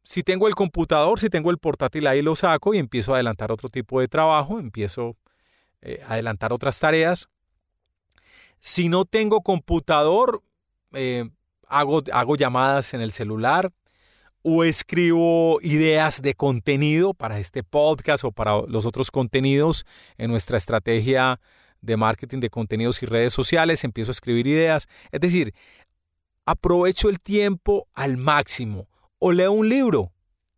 si 0.03 0.23
tengo 0.23 0.49
el 0.49 0.55
computador, 0.55 1.21
si 1.21 1.29
tengo 1.29 1.51
el 1.51 1.59
portátil 1.59 2.07
ahí 2.07 2.23
lo 2.23 2.37
saco 2.37 2.73
y 2.73 2.79
empiezo 2.79 3.13
a 3.13 3.17
adelantar 3.17 3.53
otro 3.53 3.69
tipo 3.69 4.01
de 4.01 4.09
trabajo, 4.09 4.59
empiezo 4.59 5.17
eh, 5.83 6.01
adelantar 6.07 6.53
otras 6.53 6.79
tareas. 6.79 7.29
Si 8.61 8.89
no 8.89 9.05
tengo 9.05 9.43
computador, 9.43 10.43
eh, 10.93 11.29
hago, 11.69 12.03
hago 12.13 12.37
llamadas 12.37 12.95
en 12.95 13.01
el 13.01 13.13
celular 13.13 13.73
o 14.43 14.65
escribo 14.65 15.59
ideas 15.63 16.23
de 16.23 16.35
contenido 16.35 17.15
para 17.15 17.39
este 17.39 17.63
podcast 17.63 18.25
o 18.25 18.33
para 18.33 18.63
los 18.67 18.87
otros 18.87 19.11
contenidos 19.11 19.85
en 20.17 20.31
nuestra 20.31 20.57
estrategia 20.57 21.41
de 21.81 21.97
marketing 21.97 22.41
de 22.41 22.51
contenidos 22.51 23.03
y 23.03 23.07
redes 23.07 23.33
sociales, 23.33 23.85
empiezo 23.85 24.11
a 24.11 24.13
escribir 24.13 24.47
ideas. 24.47 24.89
Es 25.13 25.21
decir, 25.21 25.55
aprovecho 26.45 27.09
el 27.09 27.21
tiempo 27.21 27.89
al 27.95 28.17
máximo 28.17 28.89
o 29.19 29.33
leo 29.33 29.53
un 29.53 29.69
libro. 29.69 30.13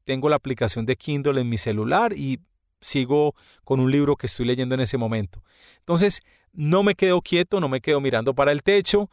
Tengo 0.05 0.29
la 0.29 0.37
aplicación 0.37 0.87
de 0.87 0.97
Kindle 0.97 1.41
en 1.41 1.49
mi 1.49 1.59
celular 1.59 2.13
y 2.13 2.41
sigo 2.81 3.35
con 3.65 3.81
un 3.81 3.91
libro 3.91 4.17
que 4.17 4.27
estoy 4.27 4.47
leyendo 4.47 4.75
en 4.75 4.81
ese 4.81 4.97
momento. 4.97 5.43
Entonces, 5.79 6.23
no 6.53 6.83
me 6.83 6.95
quedo 6.95 7.21
quieto, 7.23 7.61
no 7.61 7.69
me 7.69 7.81
quedo 7.81 8.01
mirando 8.01 8.35
para 8.35 8.53
el 8.53 8.63
techo, 8.63 9.11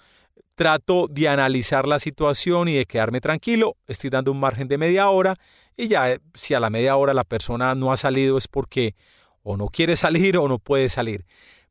trato 0.56 1.08
de 1.08 1.30
analizar 1.30 1.88
la 1.88 2.00
situación 2.00 2.68
y 2.68 2.76
de 2.76 2.86
quedarme 2.86 3.22
tranquilo, 3.22 3.78
estoy 3.86 4.10
dando 4.10 4.32
un 4.32 4.40
margen 4.40 4.68
de 4.68 4.78
media 4.78 5.10
hora 5.10 5.36
y 5.76 5.88
ya 5.88 6.12
eh, 6.12 6.20
si 6.34 6.56
a 6.56 6.60
la 6.60 6.72
media 6.72 6.96
hora 6.96 7.14
la 7.14 7.24
persona 7.24 7.76
no 7.76 7.92
ha 7.92 7.98
salido 7.98 8.38
es 8.38 8.48
porque 8.48 8.96
o 9.44 9.56
no 9.56 9.68
quiere 9.68 9.96
salir 9.96 10.38
o 10.38 10.48
no 10.48 10.58
puede 10.60 10.90
salir. 10.90 11.26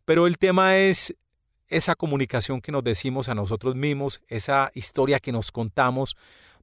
Pero 0.04 0.28
el 0.28 0.38
tema 0.38 0.76
es 0.76 1.14
esa 1.68 1.96
comunicación 1.96 2.60
que 2.60 2.70
nos 2.70 2.84
decimos 2.84 3.28
a 3.28 3.34
nosotros 3.34 3.74
mismos, 3.74 4.20
esa 4.28 4.70
historia 4.74 5.18
que 5.18 5.32
nos 5.32 5.50
contamos, 5.50 6.16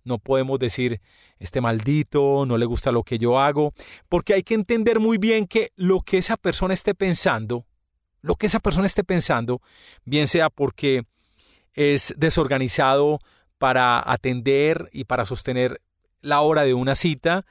no 0.04 0.18
podemos 0.18 0.60
decir, 0.60 1.02
este 1.40 1.62
maldito, 1.62 2.46
no 2.46 2.58
le 2.58 2.66
gusta 2.66 2.92
lo 2.92 3.04
que 3.04 3.18
yo 3.18 3.40
hago, 3.40 3.74
porque 4.10 4.34
hay 4.34 4.44
que 4.44 4.54
entender 4.54 5.00
muy 5.00 5.18
bien 5.18 5.48
que 5.48 5.72
lo 5.76 6.02
que 6.02 6.18
esa 6.18 6.38
persona 6.38 6.74
esté 6.74 6.94
pensando, 6.96 7.66
lo 8.22 8.36
que 8.36 8.48
esa 8.48 8.60
persona 8.60 8.88
esté 8.88 9.04
pensando, 9.04 9.62
bien 10.06 10.28
sea 10.28 10.50
porque 10.50 11.04
es 11.74 12.14
desorganizado 12.18 13.20
para 13.58 14.02
atender 14.12 14.90
y 14.94 15.06
para 15.06 15.26
sostener 15.26 15.82
la 16.22 16.42
hora 16.42 16.64
de 16.64 16.74
una 16.74 16.96
cita, 16.96 17.46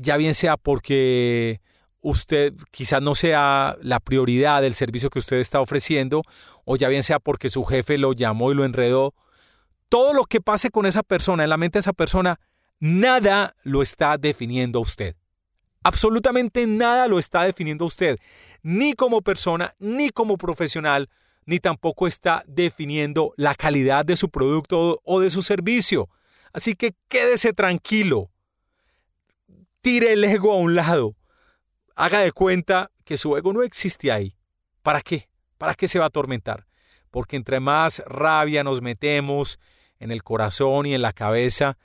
ya 0.00 0.16
bien 0.16 0.34
sea 0.34 0.56
porque 0.56 1.60
usted 2.00 2.54
quizás 2.70 3.02
no 3.02 3.14
sea 3.14 3.76
la 3.82 3.98
prioridad 3.98 4.62
del 4.62 4.74
servicio 4.74 5.10
que 5.10 5.18
usted 5.18 5.38
está 5.38 5.60
ofreciendo, 5.60 6.22
o 6.64 6.76
ya 6.76 6.88
bien 6.88 7.02
sea 7.02 7.18
porque 7.18 7.48
su 7.48 7.64
jefe 7.64 7.98
lo 7.98 8.12
llamó 8.12 8.52
y 8.52 8.54
lo 8.54 8.64
enredó, 8.64 9.14
todo 9.88 10.12
lo 10.12 10.24
que 10.24 10.40
pase 10.40 10.70
con 10.70 10.86
esa 10.86 11.02
persona, 11.02 11.44
en 11.44 11.50
la 11.50 11.56
mente 11.56 11.78
de 11.78 11.80
esa 11.80 11.92
persona, 11.92 12.40
nada 12.78 13.54
lo 13.62 13.82
está 13.82 14.18
definiendo 14.18 14.78
a 14.78 14.82
usted. 14.82 15.16
Absolutamente 15.82 16.66
nada 16.66 17.06
lo 17.06 17.18
está 17.18 17.44
definiendo 17.44 17.84
a 17.84 17.88
usted, 17.88 18.18
ni 18.62 18.94
como 18.94 19.22
persona, 19.22 19.74
ni 19.78 20.10
como 20.10 20.36
profesional, 20.36 21.08
ni 21.44 21.60
tampoco 21.60 22.08
está 22.08 22.42
definiendo 22.48 23.32
la 23.36 23.54
calidad 23.54 24.04
de 24.04 24.16
su 24.16 24.28
producto 24.30 25.00
o 25.04 25.20
de 25.20 25.30
su 25.30 25.42
servicio. 25.42 26.08
Así 26.52 26.74
que 26.74 26.94
quédese 27.08 27.52
tranquilo, 27.52 28.30
tire 29.80 30.12
el 30.12 30.24
ego 30.24 30.52
a 30.52 30.56
un 30.56 30.74
lado, 30.74 31.16
haga 31.94 32.20
de 32.20 32.32
cuenta 32.32 32.90
que 33.04 33.16
su 33.16 33.36
ego 33.36 33.52
no 33.52 33.62
existe 33.62 34.10
ahí. 34.10 34.36
¿Para 34.82 35.00
qué? 35.00 35.28
¿Para 35.58 35.74
qué 35.74 35.86
se 35.86 35.98
va 35.98 36.06
a 36.06 36.08
atormentar? 36.08 36.66
Porque 37.10 37.36
entre 37.36 37.60
más 37.60 38.02
rabia 38.06 38.64
nos 38.64 38.82
metemos, 38.82 39.60
en 40.00 40.10
el 40.10 40.22
corazón 40.22 40.86
y 40.86 40.94
en 40.94 41.02
la 41.02 41.12
cabeza, 41.12 41.78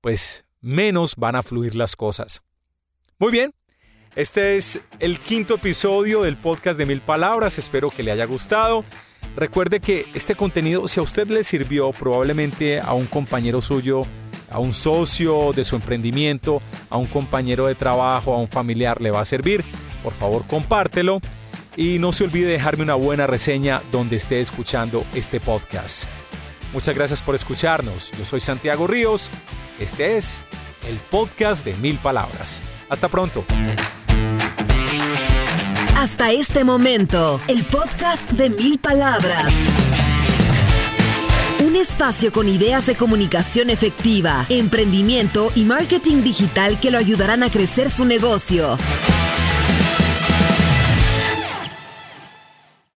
pues 0.00 0.44
menos 0.60 1.16
van 1.16 1.36
a 1.36 1.42
fluir 1.42 1.74
las 1.74 1.96
cosas. 1.96 2.42
Muy 3.18 3.32
bien, 3.32 3.54
este 4.14 4.56
es 4.56 4.80
el 4.98 5.20
quinto 5.20 5.56
episodio 5.56 6.22
del 6.22 6.36
podcast 6.36 6.78
de 6.78 6.86
Mil 6.86 7.00
Palabras, 7.00 7.58
espero 7.58 7.90
que 7.90 8.02
le 8.02 8.12
haya 8.12 8.24
gustado. 8.24 8.84
Recuerde 9.36 9.80
que 9.80 10.06
este 10.14 10.34
contenido, 10.34 10.88
si 10.88 11.00
a 11.00 11.02
usted 11.02 11.28
le 11.28 11.44
sirvió, 11.44 11.90
probablemente 11.90 12.80
a 12.80 12.94
un 12.94 13.06
compañero 13.06 13.60
suyo, 13.60 14.02
a 14.50 14.58
un 14.58 14.72
socio 14.72 15.52
de 15.52 15.64
su 15.64 15.76
emprendimiento, 15.76 16.62
a 16.88 16.96
un 16.96 17.06
compañero 17.06 17.66
de 17.66 17.74
trabajo, 17.74 18.34
a 18.34 18.38
un 18.38 18.48
familiar 18.48 19.02
le 19.02 19.10
va 19.10 19.20
a 19.20 19.24
servir. 19.24 19.64
Por 20.02 20.14
favor, 20.14 20.46
compártelo 20.46 21.20
y 21.76 21.98
no 21.98 22.12
se 22.12 22.24
olvide 22.24 22.48
dejarme 22.48 22.84
una 22.84 22.94
buena 22.94 23.26
reseña 23.26 23.82
donde 23.92 24.16
esté 24.16 24.40
escuchando 24.40 25.04
este 25.14 25.40
podcast. 25.40 26.08
Muchas 26.76 26.94
gracias 26.94 27.22
por 27.22 27.34
escucharnos. 27.34 28.12
Yo 28.18 28.26
soy 28.26 28.40
Santiago 28.40 28.86
Ríos. 28.86 29.30
Este 29.80 30.18
es 30.18 30.42
el 30.86 30.98
podcast 30.98 31.64
de 31.64 31.72
Mil 31.72 31.96
Palabras. 31.96 32.62
Hasta 32.90 33.08
pronto. 33.08 33.46
Hasta 35.96 36.32
este 36.32 36.64
momento, 36.64 37.40
el 37.48 37.64
podcast 37.64 38.30
de 38.32 38.50
mil 38.50 38.78
palabras. 38.78 39.50
Un 41.64 41.76
espacio 41.76 42.30
con 42.30 42.46
ideas 42.46 42.84
de 42.84 42.94
comunicación 42.94 43.70
efectiva, 43.70 44.44
emprendimiento 44.50 45.52
y 45.54 45.64
marketing 45.64 46.22
digital 46.22 46.78
que 46.78 46.90
lo 46.90 46.98
ayudarán 46.98 47.42
a 47.42 47.50
crecer 47.50 47.90
su 47.90 48.04
negocio. 48.04 48.76